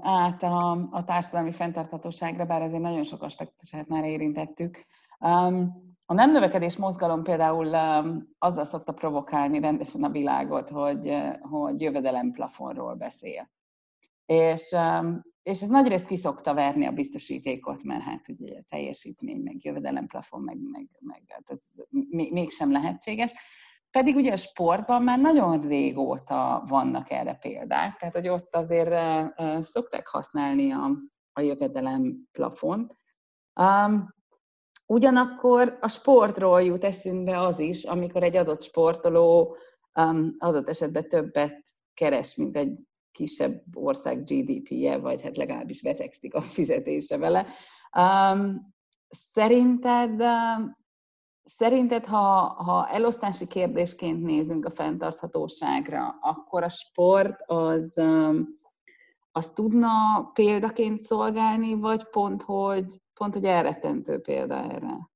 át 0.00 0.42
a, 0.42 0.70
a 0.90 1.04
társadalmi 1.04 1.52
fenntarthatóságra, 1.52 2.44
bár 2.44 2.62
ezért 2.62 2.82
nagyon 2.82 3.02
sok 3.02 3.22
aspektusát 3.22 3.88
már 3.88 4.04
érintettük. 4.04 4.86
A 6.06 6.14
nem 6.14 6.30
növekedés 6.30 6.76
mozgalom 6.76 7.22
például 7.22 7.74
azzal 8.38 8.64
szokta 8.64 8.92
provokálni 8.92 9.60
rendesen 9.60 10.04
a 10.04 10.10
világot, 10.10 10.70
hogy, 10.70 11.16
hogy 11.40 11.80
jövedelemplafonról 11.80 12.94
beszél. 12.94 13.50
És, 14.26 14.76
és 15.42 15.62
ez 15.62 15.68
nagyrészt 15.68 16.06
kiszokta 16.06 16.54
verni 16.54 16.86
a 16.86 16.92
biztosítékot, 16.92 17.82
mert 17.82 18.02
hát 18.02 18.28
ugye 18.28 18.60
teljesítmény, 18.68 19.40
meg 19.42 19.64
jövedelemplafon, 19.64 20.40
meg, 20.40 20.58
meg, 20.70 20.88
meg 21.00 21.22
hát 21.28 21.50
ez 21.50 21.84
mégsem 22.10 22.72
lehetséges. 22.72 23.34
Pedig 23.94 24.16
ugye 24.16 24.32
a 24.32 24.36
sportban 24.36 25.02
már 25.02 25.18
nagyon 25.18 25.60
régóta 25.60 26.64
vannak 26.68 27.10
erre 27.10 27.34
példák, 27.34 27.96
tehát 27.96 28.14
hogy 28.14 28.28
ott 28.28 28.54
azért 28.54 28.94
szokták 29.62 30.06
használni 30.06 30.72
a, 30.72 30.90
a 31.32 31.40
jövedelem 31.40 32.28
plafont. 32.32 32.98
Um, 33.60 34.14
ugyanakkor 34.86 35.78
a 35.80 35.88
sportról 35.88 36.62
jut 36.62 36.84
eszünkbe 36.84 37.40
az 37.40 37.58
is, 37.58 37.84
amikor 37.84 38.22
egy 38.22 38.36
adott 38.36 38.62
sportoló 38.62 39.56
um, 40.00 40.34
adott 40.38 40.68
esetben 40.68 41.08
többet 41.08 41.62
keres, 41.94 42.34
mint 42.34 42.56
egy 42.56 42.78
kisebb 43.12 43.62
ország 43.72 44.24
GDP-je, 44.24 44.98
vagy 44.98 45.22
hát 45.22 45.36
legalábbis 45.36 45.82
betegszik 45.82 46.34
a 46.34 46.40
fizetése 46.40 47.16
vele. 47.16 47.46
Um, 47.98 48.74
szerinted 49.08 50.22
Szerinted, 51.44 52.04
ha, 52.06 52.54
ha 52.62 52.88
elosztási 52.88 53.46
kérdésként 53.46 54.22
nézünk 54.22 54.64
a 54.64 54.70
fenntarthatóságra, 54.70 56.18
akkor 56.20 56.62
a 56.62 56.68
sport 56.68 57.40
az, 57.46 57.92
az 59.32 59.50
tudna 59.50 60.22
példaként 60.32 61.00
szolgálni, 61.00 61.74
vagy 61.74 62.04
pont, 62.04 62.42
hogy, 62.42 63.00
pont, 63.14 63.34
hogy 63.34 63.44
elrettentő 63.44 64.20
példa 64.20 64.54
erre? 64.54 65.12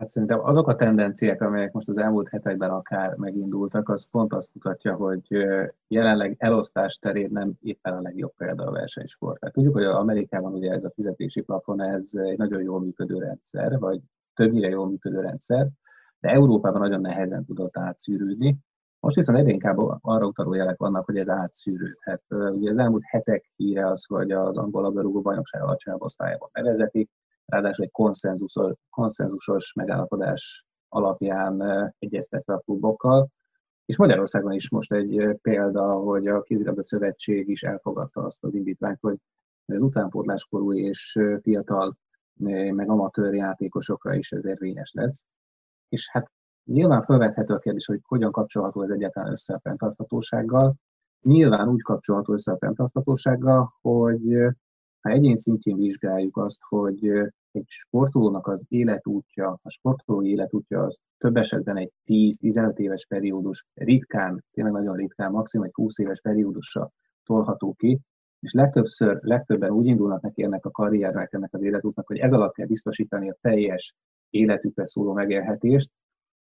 Hát 0.00 0.08
szerintem 0.08 0.40
azok 0.44 0.68
a 0.68 0.76
tendenciák, 0.76 1.40
amelyek 1.42 1.72
most 1.72 1.88
az 1.88 1.98
elmúlt 1.98 2.28
hetekben 2.28 2.70
akár 2.70 3.16
megindultak, 3.16 3.88
az 3.88 4.08
pont 4.10 4.32
azt 4.32 4.54
mutatja, 4.54 4.94
hogy 4.94 5.26
jelenleg 5.88 6.36
elosztás 6.38 6.96
terén 6.96 7.30
nem 7.32 7.52
éppen 7.60 7.92
a 7.92 8.00
legjobb 8.00 8.32
példa 8.36 8.64
a 8.64 8.70
versenysport. 8.70 9.40
Tehát 9.40 9.54
tudjuk, 9.54 9.74
hogy 9.74 9.84
Amerikában 9.84 10.52
ugye 10.52 10.72
ez 10.72 10.84
a 10.84 10.90
fizetési 10.90 11.40
plafon, 11.40 11.82
ez 11.82 12.10
egy 12.12 12.38
nagyon 12.38 12.62
jól 12.62 12.80
működő 12.80 13.18
rendszer, 13.18 13.78
vagy 13.78 14.00
többnyire 14.34 14.68
jól 14.68 14.88
működő 14.88 15.20
rendszer, 15.20 15.68
de 16.20 16.28
Európában 16.28 16.80
nagyon 16.80 17.00
nehezen 17.00 17.44
tudott 17.44 17.76
átszűrődni. 17.76 18.56
Most 19.00 19.16
viszont 19.16 19.38
egyre 19.38 19.50
inkább 19.50 19.76
arra 20.00 20.26
utaló 20.26 20.54
jelek 20.54 20.78
vannak, 20.78 21.04
hogy 21.04 21.16
ez 21.16 21.28
átszűrődhet. 21.28 22.22
Ugye 22.28 22.70
az 22.70 22.78
elmúlt 22.78 23.02
hetek 23.06 23.52
híre 23.56 23.86
az, 23.86 24.04
hogy 24.04 24.30
az 24.30 24.56
angol 24.56 24.82
labdarúgó 24.82 25.20
bajnokság 25.20 25.62
alacsonyabb 25.62 26.02
osztályában 26.02 26.48
bevezetik, 26.52 27.10
ráadásul 27.50 27.84
egy 27.84 27.90
konszenzusos, 27.90 28.72
konszenzusos 28.90 29.72
megállapodás 29.72 30.66
alapján 30.88 31.62
egyeztetve 31.98 32.54
a 32.54 32.58
klubokkal. 32.58 33.28
És 33.84 33.98
Magyarországon 33.98 34.52
is 34.52 34.70
most 34.70 34.92
egy 34.92 35.38
példa, 35.42 35.92
hogy 35.92 36.26
a 36.26 36.42
Kézilabda 36.42 36.82
Szövetség 36.82 37.48
is 37.48 37.62
elfogadta 37.62 38.22
azt 38.22 38.44
az 38.44 38.54
indítványt, 38.54 38.98
hogy 39.00 39.16
az 39.66 39.80
utánpótláskorú 39.80 40.72
és 40.72 41.18
fiatal, 41.42 41.96
meg 42.70 42.90
amatőr 42.90 43.34
játékosokra 43.34 44.14
is 44.14 44.32
ez 44.32 44.44
érvényes 44.44 44.92
lesz. 44.92 45.24
És 45.88 46.10
hát 46.10 46.32
nyilván 46.64 47.02
felvethető 47.02 47.54
a 47.54 47.58
kérdés, 47.58 47.86
hogy 47.86 48.00
hogyan 48.02 48.32
kapcsolható 48.32 48.82
ez 48.82 48.90
egyáltalán 48.90 49.30
össze 49.30 49.54
a 49.54 49.60
fenntarthatósággal. 49.60 50.74
Nyilván 51.20 51.68
úgy 51.68 51.82
kapcsolható 51.82 52.32
össze 52.32 52.52
a 52.52 52.58
fenntarthatósággal, 52.58 53.74
hogy 53.80 54.36
ha 55.00 55.10
egyén 55.10 55.36
szintjén 55.36 55.76
vizsgáljuk 55.76 56.36
azt, 56.36 56.60
hogy 56.68 57.08
egy 57.50 57.64
sportolónak 57.66 58.46
az 58.46 58.64
életútja, 58.68 59.58
a 59.62 59.70
sportoló 59.70 60.22
életútja 60.22 60.82
az 60.82 60.98
több 61.18 61.36
esetben 61.36 61.76
egy 61.76 61.92
10-15 62.06 62.78
éves 62.78 63.06
periódus, 63.06 63.66
ritkán, 63.74 64.44
tényleg 64.52 64.72
nagyon 64.72 64.96
ritkán, 64.96 65.30
maximum 65.30 65.66
egy 65.66 65.72
20 65.74 65.98
éves 65.98 66.20
periódusra 66.20 66.90
tolható 67.24 67.72
ki, 67.72 68.00
és 68.40 68.52
legtöbbször, 68.52 69.18
legtöbben 69.20 69.70
úgy 69.70 69.86
indulnak 69.86 70.20
neki 70.20 70.42
ennek 70.42 70.64
a 70.64 70.70
karriernek, 70.70 71.32
ennek 71.32 71.54
az 71.54 71.62
életútnak, 71.62 72.06
hogy 72.06 72.18
ez 72.18 72.32
alatt 72.32 72.54
kell 72.54 72.66
biztosítani 72.66 73.30
a 73.30 73.36
teljes 73.40 73.94
életükre 74.30 74.86
szóló 74.86 75.12
megélhetést, 75.12 75.90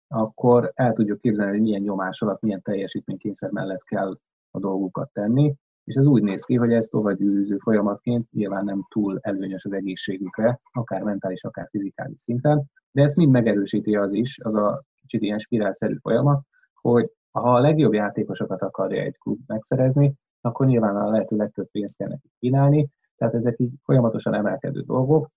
akkor 0.07 0.71
el 0.75 0.93
tudjuk 0.93 1.19
képzelni, 1.19 1.51
hogy 1.51 1.61
milyen 1.61 1.81
nyomás 1.81 2.21
alatt, 2.21 2.41
milyen 2.41 2.61
teljesítménykényszer 2.61 3.51
mellett 3.51 3.83
kell 3.83 4.17
a 4.51 4.59
dolgukat 4.59 5.09
tenni, 5.13 5.53
és 5.83 5.95
ez 5.95 6.05
úgy 6.05 6.23
néz 6.23 6.45
ki, 6.45 6.55
hogy 6.55 6.73
ez 6.73 6.85
tovább 6.85 7.17
gyűrűző 7.17 7.57
folyamatként 7.57 8.31
nyilván 8.31 8.65
nem 8.65 8.85
túl 8.89 9.19
előnyös 9.21 9.65
az 9.65 9.73
egészségükre, 9.73 10.59
akár 10.71 11.01
mentális, 11.01 11.43
akár 11.43 11.67
fizikális 11.69 12.19
szinten, 12.19 12.63
de 12.91 13.01
ezt 13.01 13.15
mind 13.15 13.31
megerősíti 13.31 13.95
az 13.95 14.13
is, 14.13 14.39
az 14.43 14.55
a 14.55 14.83
kicsit 15.01 15.21
ilyen 15.21 15.37
spirálszerű 15.37 15.95
folyamat, 15.95 16.43
hogy 16.73 17.11
ha 17.31 17.53
a 17.53 17.59
legjobb 17.59 17.93
játékosokat 17.93 18.61
akarja 18.61 19.01
egy 19.01 19.17
klub 19.17 19.39
megszerezni, 19.47 20.13
akkor 20.41 20.65
nyilván 20.65 20.95
a 20.95 21.09
lehető 21.09 21.35
legtöbb 21.35 21.69
pénzt 21.71 21.97
kell 21.97 22.07
neki 22.07 22.29
kínálni, 22.39 22.89
tehát 23.17 23.33
ezek 23.33 23.59
így 23.59 23.71
folyamatosan 23.83 24.33
emelkedő 24.33 24.81
dolgok. 24.81 25.29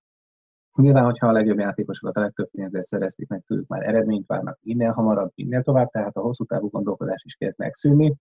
Nyilván, 0.76 1.04
hogyha 1.04 1.28
a 1.28 1.32
legjobb 1.32 1.58
játékosokat 1.58 2.16
a 2.16 2.20
legtöbb 2.20 2.50
pénzért 2.50 2.86
szerezték 2.86 3.28
meg 3.28 3.42
tőlük, 3.46 3.66
már 3.66 3.86
eredményt 3.86 4.26
várnak 4.26 4.58
minél 4.62 4.90
hamarabb, 4.90 5.30
minél 5.34 5.62
tovább, 5.62 5.90
tehát 5.90 6.16
a 6.16 6.20
hosszú 6.20 6.44
távú 6.44 6.68
gondolkodás 6.68 7.22
is 7.24 7.34
kezd 7.34 7.58
megszűnni, 7.58 8.14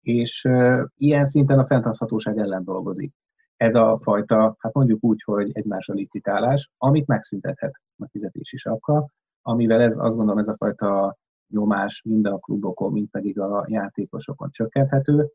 és 0.00 0.48
ilyen 0.96 1.24
szinten 1.24 1.58
a 1.58 1.66
fenntarthatóság 1.66 2.38
ellen 2.38 2.64
dolgozik. 2.64 3.14
Ez 3.56 3.74
a 3.74 3.98
fajta, 4.02 4.56
hát 4.58 4.72
mondjuk 4.72 5.04
úgy, 5.04 5.22
hogy 5.22 5.50
egymásra 5.52 5.94
licitálás, 5.94 6.70
amit 6.76 7.06
megszüntethet 7.06 7.80
a 7.96 8.08
fizetési 8.10 8.56
sapka, 8.56 9.08
amivel 9.42 9.80
ez, 9.80 9.96
azt 9.96 10.16
gondolom, 10.16 10.38
ez 10.38 10.48
a 10.48 10.56
fajta 10.56 11.16
nyomás 11.48 12.02
mind 12.02 12.26
a 12.26 12.38
klubokon, 12.38 12.92
mind 12.92 13.08
pedig 13.10 13.40
a 13.40 13.64
játékosokon 13.68 14.50
csökkenthető, 14.50 15.32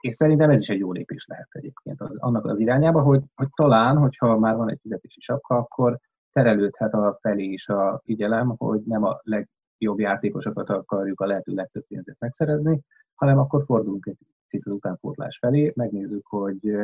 és 0.00 0.14
szerintem 0.14 0.50
ez 0.50 0.60
is 0.60 0.68
egy 0.68 0.78
jó 0.78 0.92
lépés 0.92 1.26
lehet 1.26 1.48
egyébként 1.50 2.00
az, 2.00 2.16
annak 2.16 2.44
az 2.44 2.58
irányába, 2.58 3.02
hogy, 3.02 3.22
hogy 3.34 3.48
talán, 3.56 3.96
hogyha 3.96 4.38
már 4.38 4.56
van 4.56 4.70
egy 4.70 4.78
fizetési 4.80 5.20
sapka, 5.20 5.56
akkor 5.56 5.98
terelődhet 6.32 6.92
a 6.92 7.18
felé 7.20 7.44
is 7.44 7.68
a 7.68 8.00
figyelem, 8.04 8.54
hogy 8.56 8.80
nem 8.84 9.04
a 9.04 9.20
legjobb 9.80 10.00
játékosokat 10.00 10.68
akarjuk 10.68 11.20
a 11.20 11.26
lehető 11.26 11.52
legtöbb 11.52 11.86
pénzet 11.86 12.18
megszerezni, 12.18 12.80
hanem 13.14 13.38
akkor 13.38 13.64
fordulunk 13.64 14.06
egy 14.06 14.18
picit 14.42 14.66
az 14.66 14.72
utánpótlás 14.72 15.38
felé, 15.38 15.72
megnézzük, 15.74 16.26
hogy, 16.26 16.76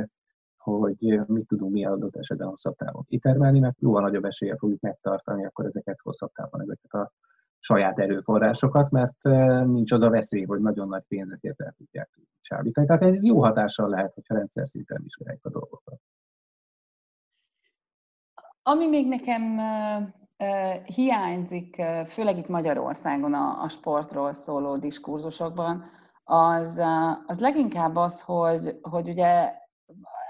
hogy 0.57 1.21
mit 1.27 1.47
tudunk 1.47 1.73
mi 1.73 1.85
adott 1.85 2.17
esetben 2.17 2.49
hosszabb 2.49 2.77
távon 2.77 3.05
kitermelni, 3.05 3.59
mert 3.59 3.81
jóval 3.81 4.03
nagyobb 4.03 4.25
eséllyel 4.25 4.57
fogjuk 4.57 4.81
megtartani 4.81 5.45
akkor 5.45 5.65
ezeket 5.65 5.99
hosszabb 6.03 6.33
távon, 6.33 6.61
ezeket 6.61 6.93
a 6.93 7.13
saját 7.59 7.99
erőforrásokat, 7.99 8.91
mert 8.91 9.23
nincs 9.67 9.93
az 9.93 10.03
a 10.03 10.11
veszély, 10.11 10.45
hogy 10.45 10.61
nagyon 10.61 10.89
nagy 10.89 11.05
pénzekért 11.09 11.61
el 11.61 11.75
tudják 11.77 12.19
csábítani. 12.41 12.87
Tehát 12.87 13.03
ez 13.03 13.25
jó 13.25 13.43
hatással 13.43 13.89
lehet, 13.89 14.15
hogyha 14.15 14.35
rendszer 14.35 14.69
szinten 14.69 15.01
vizsgálják 15.03 15.45
a 15.45 15.51
dolgokat. 15.51 16.01
Ami 18.63 18.87
még 18.87 19.09
nekem 19.09 19.59
hiányzik, 20.85 21.83
főleg 22.09 22.39
itt 22.39 22.49
Magyarországon 22.49 23.35
a, 23.35 23.63
a 23.63 23.69
sportról 23.69 24.33
szóló 24.33 24.77
diskurzusokban, 24.77 25.91
az, 26.25 26.81
az 27.27 27.41
leginkább 27.41 27.97
az, 27.97 28.21
hogy, 28.21 28.79
hogy 28.83 29.09
ugye 29.09 29.53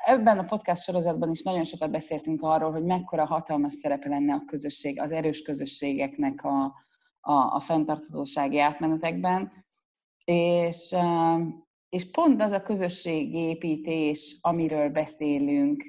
ebben 0.05 0.38
a 0.38 0.45
podcast 0.45 0.83
sorozatban 0.83 1.31
is 1.31 1.42
nagyon 1.42 1.64
sokat 1.64 1.90
beszéltünk 1.90 2.42
arról, 2.42 2.73
hogy 2.73 2.85
mekkora 2.85 3.25
hatalmas 3.25 3.73
szerepe 3.73 4.09
lenne 4.09 4.35
a 4.35 4.45
közösség, 4.47 5.01
az 5.01 5.11
erős 5.11 5.42
közösségeknek 5.42 6.45
a, 6.45 6.64
a, 7.21 7.55
a 7.55 7.61
fenntarthatósági 7.61 8.59
átmenetekben, 8.59 9.53
és, 10.25 10.95
és 11.97 12.11
pont 12.11 12.43
az 12.43 12.53
a 12.53 12.63
közösségépítés, 12.63 14.39
amiről 14.41 14.89
beszélünk, 14.89 15.85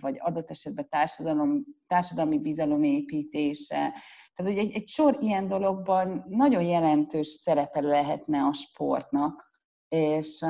vagy 0.00 0.16
adott 0.18 0.50
esetben 0.50 0.88
társadalom, 0.88 1.64
társadalmi 1.86 2.38
bizalom 2.38 2.82
építése, 2.82 3.94
tehát 4.34 4.52
ugye 4.52 4.60
egy, 4.60 4.72
egy 4.72 4.86
sor 4.88 5.16
ilyen 5.20 5.48
dologban 5.48 6.24
nagyon 6.28 6.62
jelentős 6.62 7.28
szerepe 7.28 7.80
lehetne 7.80 8.42
a 8.42 8.52
sportnak, 8.52 9.50
és, 9.88 10.44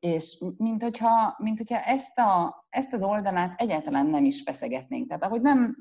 és 0.00 0.44
mint 0.56 0.82
hogyha, 0.82 1.34
mint 1.38 1.58
hogyha 1.58 1.78
ezt, 1.78 2.18
a, 2.18 2.64
ezt 2.68 2.92
az 2.92 3.02
oldalát 3.02 3.60
egyáltalán 3.60 4.06
nem 4.06 4.24
is 4.24 4.42
feszegetnénk. 4.42 5.08
Tehát 5.08 5.22
ahogy 5.22 5.40
nem, 5.40 5.76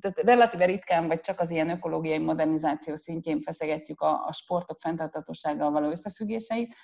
tehát 0.00 0.18
relatíve 0.18 0.64
ritkán, 0.64 1.06
vagy 1.06 1.20
csak 1.20 1.40
az 1.40 1.50
ilyen 1.50 1.68
ökológiai 1.68 2.18
modernizáció 2.18 2.94
szintjén 2.94 3.40
feszegetjük 3.40 4.00
a, 4.00 4.26
a 4.26 4.32
sportok 4.32 4.80
fenntartatósággal 4.80 5.70
való 5.70 5.90
összefüggéseit, 5.90 6.74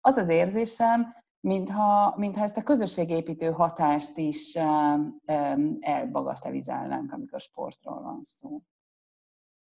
az 0.00 0.16
az 0.16 0.28
érzésem, 0.28 1.06
mintha, 1.40 2.14
mintha 2.16 2.42
ezt 2.42 2.56
a 2.56 2.62
közösségépítő 2.62 3.50
hatást 3.50 4.18
is 4.18 4.58
elbagatelizálnánk, 5.80 7.12
amikor 7.12 7.40
sportról 7.40 8.02
van 8.02 8.20
szó. 8.22 8.62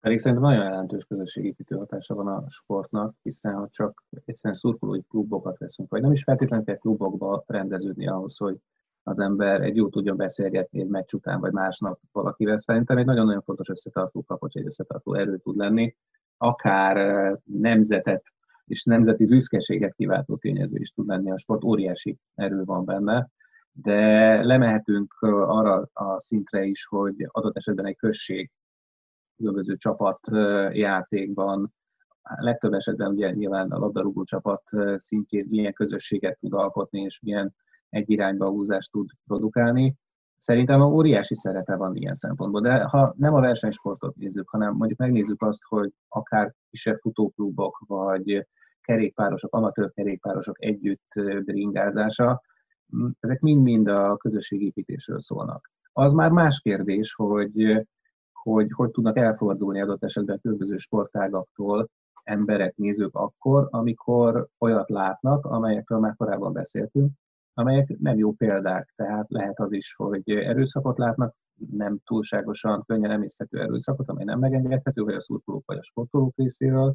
Pedig 0.00 0.18
szerintem 0.18 0.48
nagyon 0.48 0.64
jelentős 0.64 1.04
közösségépítő 1.04 1.76
hatása 1.76 2.14
van 2.14 2.26
a 2.26 2.48
sportnak, 2.48 3.14
hiszen 3.22 3.54
ha 3.54 3.68
csak 3.68 4.04
egyszerűen 4.24 4.54
szurkolói 4.54 5.02
klubokat 5.02 5.58
veszünk, 5.58 5.90
vagy 5.90 6.00
nem 6.02 6.12
is 6.12 6.22
feltétlenül 6.22 6.64
kell 6.64 6.76
klubokba 6.76 7.44
rendeződni 7.46 8.08
ahhoz, 8.08 8.36
hogy 8.36 8.56
az 9.02 9.18
ember 9.18 9.60
egy 9.60 9.76
jó 9.76 9.88
tudjon 9.88 10.16
beszélgetni 10.16 10.80
egy 10.80 10.88
meccs 10.88 11.14
után, 11.14 11.40
vagy 11.40 11.52
másnap 11.52 12.00
valakivel. 12.12 12.56
Szerintem 12.56 12.98
egy 12.98 13.04
nagyon-nagyon 13.04 13.42
fontos 13.42 13.68
összetartó 13.68 14.22
kapocs, 14.22 14.56
egy 14.56 14.66
összetartó 14.66 15.14
erő 15.14 15.38
tud 15.38 15.56
lenni, 15.56 15.96
akár 16.36 16.96
nemzetet 17.44 18.32
és 18.66 18.84
nemzeti 18.84 19.24
büszkeséget 19.24 19.94
kiváltó 19.94 20.36
tényező 20.36 20.78
is 20.78 20.90
tud 20.90 21.06
lenni. 21.06 21.30
A 21.30 21.38
sport 21.38 21.64
óriási 21.64 22.18
erő 22.34 22.64
van 22.64 22.84
benne, 22.84 23.28
de 23.72 24.42
lemehetünk 24.44 25.14
arra 25.20 25.88
a 25.92 26.20
szintre 26.20 26.64
is, 26.64 26.86
hogy 26.86 27.14
adott 27.26 27.56
esetben 27.56 27.86
egy 27.86 27.96
község 27.96 28.50
különböző 29.36 29.76
csapatjátékban, 29.76 31.74
legtöbb 32.22 32.72
esetben 32.72 33.10
ugye 33.10 33.30
nyilván 33.30 33.70
a 33.70 33.78
labdarúgó 33.78 34.22
csapat 34.22 34.62
szintjén 34.94 35.46
milyen 35.48 35.72
közösséget 35.72 36.38
tud 36.38 36.52
alkotni, 36.52 37.00
és 37.00 37.20
milyen 37.20 37.54
egy 37.88 38.10
irányba 38.10 38.48
húzást 38.48 38.90
tud 38.90 39.08
produkálni. 39.26 39.94
Szerintem 40.44 40.80
a 40.80 40.86
óriási 40.86 41.34
szerepe 41.34 41.76
van 41.76 41.96
ilyen 41.96 42.14
szempontból, 42.14 42.60
de 42.60 42.82
ha 42.82 43.14
nem 43.16 43.34
a 43.34 43.40
versenysportot 43.40 44.16
nézzük, 44.16 44.48
hanem 44.48 44.74
mondjuk 44.74 44.98
megnézzük 44.98 45.42
azt, 45.42 45.62
hogy 45.68 45.92
akár 46.08 46.54
kisebb 46.70 46.98
futóklubok, 46.98 47.84
vagy 47.86 48.46
kerékpárosok, 48.80 49.54
amatőr 49.54 49.92
kerékpárosok 49.92 50.64
együtt 50.64 51.12
bringázása, 51.44 52.42
ezek 53.20 53.40
mind-mind 53.40 53.88
a 53.88 54.16
közösségépítésről 54.16 55.18
szólnak. 55.18 55.70
Az 55.92 56.12
már 56.12 56.30
más 56.30 56.60
kérdés, 56.60 57.14
hogy 57.14 57.86
hogy 58.32 58.72
hogy 58.72 58.90
tudnak 58.90 59.16
elfordulni 59.16 59.80
adott 59.80 60.04
esetben 60.04 60.40
különböző 60.40 60.76
sportágaktól 60.76 61.88
emberek, 62.22 62.76
nézők 62.76 63.14
akkor, 63.14 63.68
amikor 63.70 64.46
olyat 64.58 64.90
látnak, 64.90 65.44
amelyekről 65.44 65.98
már 65.98 66.16
korábban 66.16 66.52
beszéltünk, 66.52 67.12
amelyek 67.54 67.96
nem 67.98 68.18
jó 68.18 68.32
példák. 68.32 68.92
Tehát 68.96 69.26
lehet 69.28 69.60
az 69.60 69.72
is, 69.72 69.94
hogy 69.96 70.30
erőszakot 70.30 70.98
látnak, 70.98 71.34
nem 71.70 71.98
túlságosan 72.04 72.82
könnyen 72.86 73.10
emészhető 73.10 73.60
erőszakot, 73.60 74.08
amely 74.08 74.24
nem 74.24 74.38
megengedhető, 74.38 75.02
vagy 75.02 75.14
a 75.14 75.20
szurkolók 75.20 75.62
vagy 75.66 75.78
a 75.78 75.82
sportolók 75.82 76.36
részéről. 76.36 76.94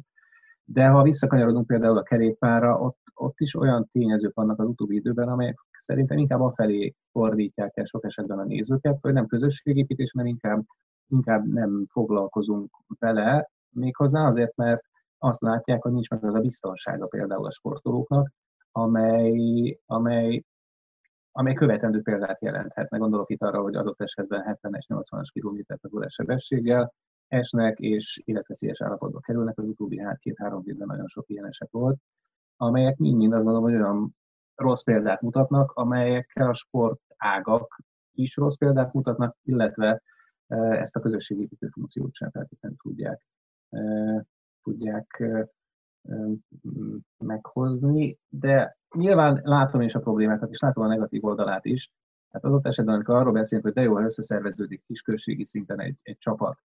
De 0.64 0.86
ha 0.86 1.02
visszakanyarodunk 1.02 1.66
például 1.66 1.98
a 1.98 2.02
kerékpára, 2.02 2.78
ott, 2.78 2.98
ott 3.14 3.40
is 3.40 3.54
olyan 3.54 3.88
tényezők 3.92 4.34
vannak 4.34 4.60
az 4.60 4.66
utóbbi 4.66 4.94
időben, 4.94 5.28
amelyek 5.28 5.58
szerintem 5.76 6.18
inkább 6.18 6.40
afelé 6.40 6.94
fordítják 7.12 7.76
el 7.76 7.84
sok 7.84 8.04
esetben 8.04 8.38
a 8.38 8.44
nézőket, 8.44 8.98
hogy 9.00 9.12
nem 9.12 9.26
közösségépítés, 9.26 10.10
hanem 10.12 10.26
inkább 10.26 10.64
inkább 11.10 11.46
nem 11.46 11.86
foglalkozunk 11.90 12.70
vele, 12.98 13.50
méghozzá 13.70 14.26
azért, 14.26 14.56
mert 14.56 14.82
azt 15.18 15.40
látják, 15.40 15.82
hogy 15.82 15.92
nincs 15.92 16.10
meg 16.10 16.24
az 16.24 16.34
a 16.34 16.40
biztonsága 16.40 17.06
például 17.06 17.46
a 17.46 17.50
sportolóknak, 17.50 18.32
amely, 18.72 19.78
amely, 19.86 20.44
amely 21.40 21.54
követendő 21.54 22.02
példát 22.02 22.40
jelenthet. 22.40 22.90
Meg 22.90 23.00
gondolok 23.00 23.30
itt 23.30 23.42
arra, 23.42 23.62
hogy 23.62 23.74
adott 23.74 24.00
esetben 24.00 24.58
70-es, 24.62 24.84
80-as 24.88 25.28
km 25.32 25.74
per 25.90 26.10
sebességgel 26.10 26.92
esnek, 27.26 27.78
és 27.78 28.22
életveszélyes 28.24 28.82
állapotba 28.82 29.20
kerülnek. 29.20 29.58
Az 29.58 29.64
utóbbi 29.64 29.98
hát 29.98 30.18
két-három 30.18 30.62
évben 30.64 30.86
nagyon 30.86 31.06
sok 31.06 31.28
ilyen 31.28 31.46
eset 31.46 31.70
volt, 31.70 31.98
amelyek 32.56 32.96
mind-mind 32.96 33.32
azt 33.32 33.44
gondolom, 33.44 33.70
hogy 33.70 33.80
olyan 33.80 34.16
rossz 34.54 34.82
példát 34.82 35.20
mutatnak, 35.20 35.72
amelyekkel 35.72 36.48
a 36.48 36.52
sportágak 36.52 37.76
is 38.12 38.36
rossz 38.36 38.56
példát 38.56 38.92
mutatnak, 38.92 39.36
illetve 39.42 40.02
ezt 40.46 40.96
a 40.96 41.00
közösségépítő 41.00 41.68
funkciót 41.68 42.14
sem 42.14 42.30
feltétlenül 42.30 42.76
tudják, 42.82 43.26
tudják 44.62 45.22
meghozni, 47.18 48.18
de 48.28 48.76
nyilván 48.96 49.40
látom 49.44 49.80
is 49.80 49.94
a 49.94 50.00
problémákat, 50.00 50.50
és 50.50 50.60
látom 50.60 50.84
a 50.84 50.88
negatív 50.88 51.24
oldalát 51.24 51.64
is. 51.64 51.90
Hát 52.30 52.44
adott 52.44 52.66
esetben, 52.66 52.94
amikor 52.94 53.14
arról 53.14 53.32
beszélünk, 53.32 53.66
hogy 53.66 53.74
de 53.74 53.82
jó, 53.82 53.94
ha 53.94 54.02
összeszerveződik 54.02 54.82
kisközségi 54.86 55.44
szinten 55.44 55.80
egy, 55.80 55.96
egy 56.02 56.18
csapat, 56.18 56.58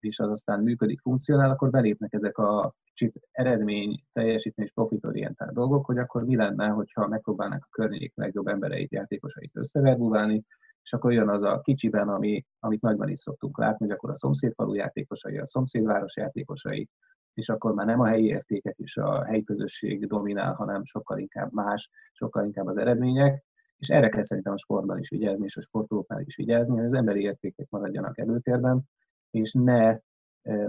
és 0.00 0.18
az 0.18 0.30
aztán 0.30 0.60
működik, 0.60 1.00
funkcionál, 1.00 1.50
akkor 1.50 1.70
belépnek 1.70 2.12
ezek 2.12 2.38
a 2.38 2.74
kicsit 2.84 3.28
eredmény, 3.30 4.02
teljesítmény 4.12 4.66
és 4.66 4.72
profitorientált 4.72 5.52
dolgok, 5.52 5.86
hogy 5.86 5.98
akkor 5.98 6.24
mi 6.24 6.36
lenne, 6.36 6.66
hogyha 6.66 7.06
megpróbálnak 7.06 7.64
a 7.64 7.68
környék 7.70 8.12
legjobb 8.16 8.46
embereit, 8.46 8.92
játékosait 8.92 9.56
összeverbulálni, 9.56 10.44
és 10.82 10.92
akkor 10.92 11.12
jön 11.12 11.28
az 11.28 11.42
a 11.42 11.60
kicsiben, 11.60 12.08
ami, 12.08 12.44
amit 12.58 12.80
nagyban 12.80 13.08
is 13.08 13.18
szoktunk 13.18 13.58
látni, 13.58 13.86
hogy 13.86 13.94
akkor 13.94 14.10
a 14.10 14.16
szomszédfalu 14.16 14.74
játékosai, 14.74 15.38
a 15.38 15.46
szomszédváros 15.46 16.16
játékosai, 16.16 16.88
és 17.34 17.48
akkor 17.48 17.74
már 17.74 17.86
nem 17.86 18.00
a 18.00 18.06
helyi 18.06 18.26
értékek 18.26 18.76
és 18.78 18.96
a 18.96 19.24
helyi 19.24 19.44
közösség 19.44 20.06
dominál, 20.06 20.52
hanem 20.52 20.84
sokkal 20.84 21.18
inkább 21.18 21.52
más, 21.52 21.90
sokkal 22.12 22.44
inkább 22.44 22.66
az 22.66 22.76
eredmények, 22.76 23.44
és 23.76 23.88
erre 23.88 24.08
kell 24.08 24.22
szerintem 24.22 24.52
a 24.52 24.58
sportban 24.58 24.98
is 24.98 25.08
vigyázni, 25.08 25.44
és 25.44 25.56
a 25.56 25.60
sportolóknál 25.60 26.20
is 26.20 26.36
vigyázni, 26.36 26.76
hogy 26.76 26.84
az 26.84 26.94
emberi 26.94 27.20
értékek 27.20 27.66
maradjanak 27.70 28.18
előtérben, 28.18 28.82
és 29.30 29.52
ne 29.52 29.88
e, 29.88 30.00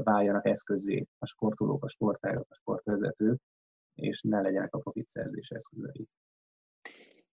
váljanak 0.04 0.46
eszközé 0.46 1.08
a 1.20 1.26
sportolók, 1.26 1.84
a 1.84 1.88
sportágok, 1.88 2.46
a 2.50 2.54
sportvezetők, 2.54 3.42
és 3.96 4.22
ne 4.22 4.42
legyenek 4.42 4.76
a 4.76 4.80
profitszerzés 4.80 5.50
eszközei. 5.50 6.08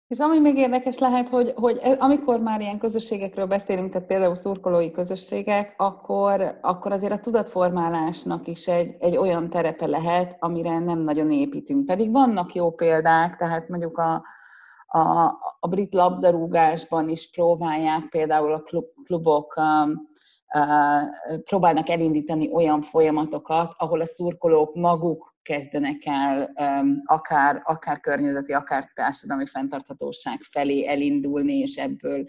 És 0.08 0.18
ami 0.18 0.38
még 0.38 0.56
érdekes 0.56 0.98
lehet, 0.98 1.28
hogy, 1.28 1.52
hogy 1.56 1.78
e, 1.82 1.96
amikor 1.98 2.40
már 2.40 2.60
ilyen 2.60 2.78
közösségekről 2.78 3.46
beszélünk, 3.46 3.92
tehát 3.92 4.06
például 4.06 4.34
szurkolói 4.34 4.90
közösségek, 4.90 5.74
akkor, 5.76 6.58
akkor 6.62 6.92
azért 6.92 7.12
a 7.12 7.20
tudatformálásnak 7.20 8.46
is 8.46 8.66
egy, 8.66 8.96
egy 8.98 9.16
olyan 9.16 9.50
terepe 9.50 9.86
lehet, 9.86 10.36
amire 10.38 10.78
nem 10.78 10.98
nagyon 10.98 11.30
építünk. 11.30 11.84
Pedig 11.84 12.12
vannak 12.12 12.54
jó 12.54 12.70
példák, 12.70 13.36
tehát 13.36 13.68
mondjuk 13.68 13.98
a, 13.98 14.22
a, 14.86 15.24
a 15.60 15.68
brit 15.68 15.94
labdarúgásban 15.94 17.08
is 17.08 17.30
próbálják 17.30 18.08
például 18.08 18.52
a 18.52 18.62
klubok 19.04 19.56
um, 19.56 20.08
próbálnak 21.44 21.88
elindítani 21.88 22.50
olyan 22.52 22.80
folyamatokat, 22.82 23.74
ahol 23.76 24.00
a 24.00 24.06
szurkolók 24.06 24.74
maguk 24.74 25.36
kezdenek 25.42 26.02
el 26.04 26.52
akár, 27.04 27.62
akár 27.64 28.00
környezeti, 28.00 28.52
akár 28.52 28.84
társadalmi 28.94 29.46
fenntarthatóság 29.46 30.40
felé 30.40 30.86
elindulni, 30.86 31.58
és 31.58 31.76
ebből 31.76 32.24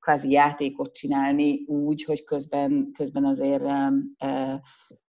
kvázi 0.00 0.30
játékot 0.30 0.94
csinálni 0.94 1.64
úgy, 1.66 2.04
hogy 2.04 2.24
közben, 2.24 2.90
közben 2.92 3.24
azért 3.24 3.64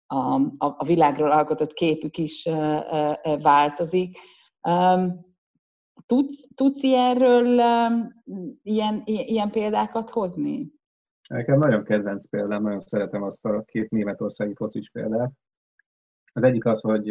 a, 0.07 0.43
a, 0.59 0.75
a 0.77 0.85
világról 0.85 1.31
alkotott 1.31 1.73
képük 1.73 2.17
is 2.17 2.49
változik. 3.43 4.19
Tudsz, 6.07 6.49
tudsz 6.55 6.83
ilyenről 6.83 7.61
ilyen, 8.63 9.03
ilyen 9.05 9.51
példákat 9.51 10.11
hozni? 10.11 10.74
Nekem 11.29 11.59
nagyon 11.59 11.85
kedvenc 11.85 12.27
példám, 12.27 12.63
nagyon 12.63 12.79
szeretem 12.79 13.23
azt 13.23 13.45
a 13.45 13.63
két 13.63 13.91
németországi 13.91 14.55
focis 14.55 14.91
példát, 14.91 15.33
Az 16.33 16.43
egyik 16.43 16.65
az, 16.65 16.81
hogy 16.81 17.11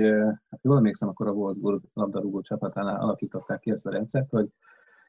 hát 0.49 0.61
jól 0.61 0.77
emlékszem, 0.77 1.09
akkor 1.09 1.27
a 1.27 1.31
Wolfsburg 1.31 1.81
labdarúgó 1.93 2.41
csapatánál 2.41 2.99
alakították 2.99 3.59
ki 3.59 3.71
ezt 3.71 3.85
a 3.85 3.91
rendszert, 3.91 4.29
hogy 4.29 4.49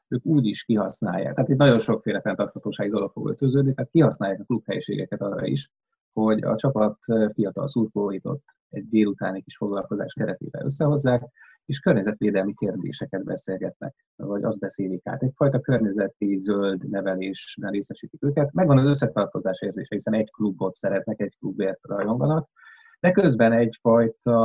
ők 0.07 0.25
úgy 0.25 0.45
is 0.45 0.63
kihasználják. 0.63 1.33
Tehát 1.33 1.49
itt 1.49 1.57
nagyon 1.57 1.79
sokféle 1.79 2.21
fenntarthatósági 2.21 2.89
dolog 2.89 3.11
fog 3.11 3.27
öltöződni, 3.27 3.73
tehát 3.73 3.91
kihasználják 3.91 4.39
a 4.39 4.43
klubhelyiségeket 4.43 5.21
arra 5.21 5.45
is, 5.45 5.71
hogy 6.13 6.43
a 6.43 6.55
csapat 6.55 6.97
fiatal 7.33 7.67
szurkolóit 7.67 8.25
ott 8.25 8.43
egy 8.69 8.87
délutáni 8.89 9.41
kis 9.41 9.57
foglalkozás 9.57 10.13
keretében 10.13 10.65
összehozzák, 10.65 11.23
és 11.65 11.79
környezetvédelmi 11.79 12.53
kérdéseket 12.53 13.23
beszélgetnek, 13.23 14.05
vagy 14.15 14.43
azt 14.43 14.59
beszélik 14.59 15.07
át. 15.07 15.23
Egyfajta 15.23 15.59
környezeti 15.59 16.37
zöld 16.39 16.89
nevelésben 16.89 17.71
részesítik 17.71 18.23
őket. 18.23 18.53
Megvan 18.53 18.77
az 18.77 18.85
összetartozás 18.85 19.61
érzése, 19.61 19.95
hiszen 19.95 20.13
egy 20.13 20.31
klubot 20.31 20.75
szeretnek, 20.75 21.19
egy 21.19 21.37
klubért 21.39 21.79
rajonganak, 21.81 22.49
de 22.99 23.11
közben 23.11 23.51
egyfajta 23.51 24.37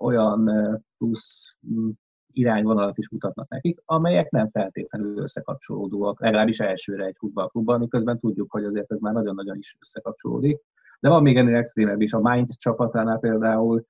olyan 0.00 0.50
plusz 0.98 1.56
mm, 1.74 1.90
irányvonalat 2.32 2.98
is 2.98 3.10
mutatnak 3.10 3.48
nekik, 3.48 3.82
amelyek 3.84 4.30
nem 4.30 4.50
feltétlenül 4.50 5.18
összekapcsolódóak, 5.18 6.20
legalábbis 6.20 6.60
elsőre 6.60 7.04
egy 7.04 7.16
futballklubban, 7.18 7.78
miközben 7.78 8.18
tudjuk, 8.18 8.50
hogy 8.50 8.64
azért 8.64 8.92
ez 8.92 8.98
már 8.98 9.12
nagyon-nagyon 9.12 9.56
is 9.56 9.76
összekapcsolódik. 9.80 10.60
De 11.00 11.08
van 11.08 11.22
még 11.22 11.36
ennél 11.36 11.56
extrémebb 11.56 12.00
is. 12.00 12.12
A 12.12 12.20
Mainz 12.20 12.56
csapatánál 12.56 13.18
például 13.18 13.84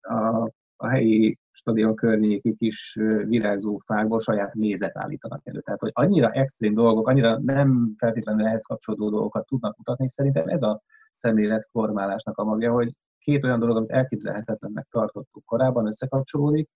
a, 0.00 0.50
a 0.76 0.88
helyi 0.88 1.38
stadion 1.52 1.94
környéki 1.94 2.54
kis 2.56 2.98
virágzó 3.24 3.78
fákból 3.84 4.20
saját 4.20 4.54
mézet 4.54 4.96
állítanak 4.96 5.40
elő. 5.44 5.60
Tehát, 5.60 5.80
hogy 5.80 5.90
annyira 5.94 6.30
extrém 6.30 6.74
dolgok, 6.74 7.08
annyira 7.08 7.38
nem 7.38 7.94
feltétlenül 7.98 8.46
ehhez 8.46 8.64
kapcsolódó 8.64 9.10
dolgokat 9.10 9.46
tudnak 9.46 9.76
mutatni, 9.76 10.04
és 10.04 10.12
szerintem 10.12 10.48
ez 10.48 10.62
a 10.62 10.82
szemléletformálásnak 11.10 12.38
a 12.38 12.44
magja, 12.44 12.72
hogy 12.72 12.92
két 13.18 13.44
olyan 13.44 13.58
dolog, 13.58 13.76
amit 13.76 13.90
elképzelhetetlennek 13.90 14.86
tartottuk 14.90 15.44
korábban, 15.44 15.86
összekapcsolódik, 15.86 16.70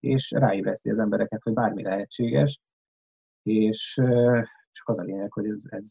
és 0.00 0.30
ráébreszti 0.30 0.90
az 0.90 0.98
embereket, 0.98 1.42
hogy 1.42 1.52
bármi 1.52 1.82
lehetséges, 1.82 2.60
és 3.42 3.92
csak 4.70 4.88
az 4.88 4.98
a 4.98 5.02
lényeg, 5.02 5.32
hogy 5.32 5.46
ez, 5.46 5.62
ez 5.68 5.90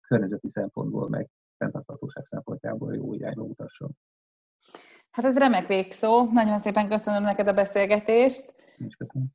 környezeti 0.00 0.48
szempontból, 0.48 1.08
meg 1.08 1.28
fenntarthatóság 1.56 2.24
szempontjából 2.24 2.94
jó 2.94 3.14
irányba 3.14 3.44
mutasson. 3.44 3.96
Hát 5.12 5.24
ez 5.24 5.38
remek 5.38 5.66
végszó. 5.66 6.28
Nagyon 6.32 6.58
szépen 6.58 6.88
köszönöm 6.88 7.22
neked 7.22 7.48
a 7.48 7.52
beszélgetést. 7.52 8.54
Köszönöm. 8.98 9.26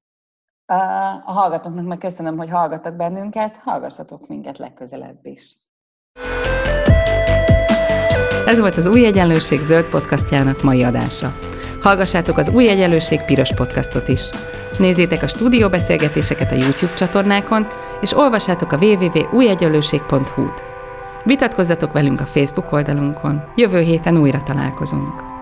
A 1.25 1.31
hallgatóknak 1.31 1.85
meg 1.85 1.97
köszönöm, 1.97 2.37
hogy 2.37 2.49
hallgattak 2.49 2.95
bennünket. 2.95 3.57
Hallgassatok 3.57 4.27
minket 4.27 4.57
legközelebb 4.57 5.25
is. 5.25 5.55
Ez 8.45 8.59
volt 8.59 8.75
az 8.75 8.87
Új 8.87 9.05
Egyenlőség 9.05 9.61
zöld 9.61 9.85
podcastjának 9.85 10.63
mai 10.63 10.83
adása. 10.83 11.33
Hallgassátok 11.81 12.37
az 12.37 12.49
Új 12.49 12.69
Egyenlőség 12.69 13.21
piros 13.21 13.53
podcastot 13.53 14.07
is. 14.07 14.29
Nézzétek 14.79 15.23
a 15.23 15.27
stúdióbeszélgetéseket 15.27 16.51
a 16.51 16.55
YouTube 16.55 16.93
csatornákon, 16.93 17.67
és 18.01 18.17
olvassátok 18.17 18.71
a 18.71 18.77
www.újegyenlőség.hu-t. 18.77 20.63
Vitatkozzatok 21.23 21.91
velünk 21.91 22.21
a 22.21 22.25
Facebook 22.25 22.71
oldalunkon. 22.71 23.43
Jövő 23.55 23.79
héten 23.79 24.17
újra 24.17 24.43
találkozunk. 24.43 25.36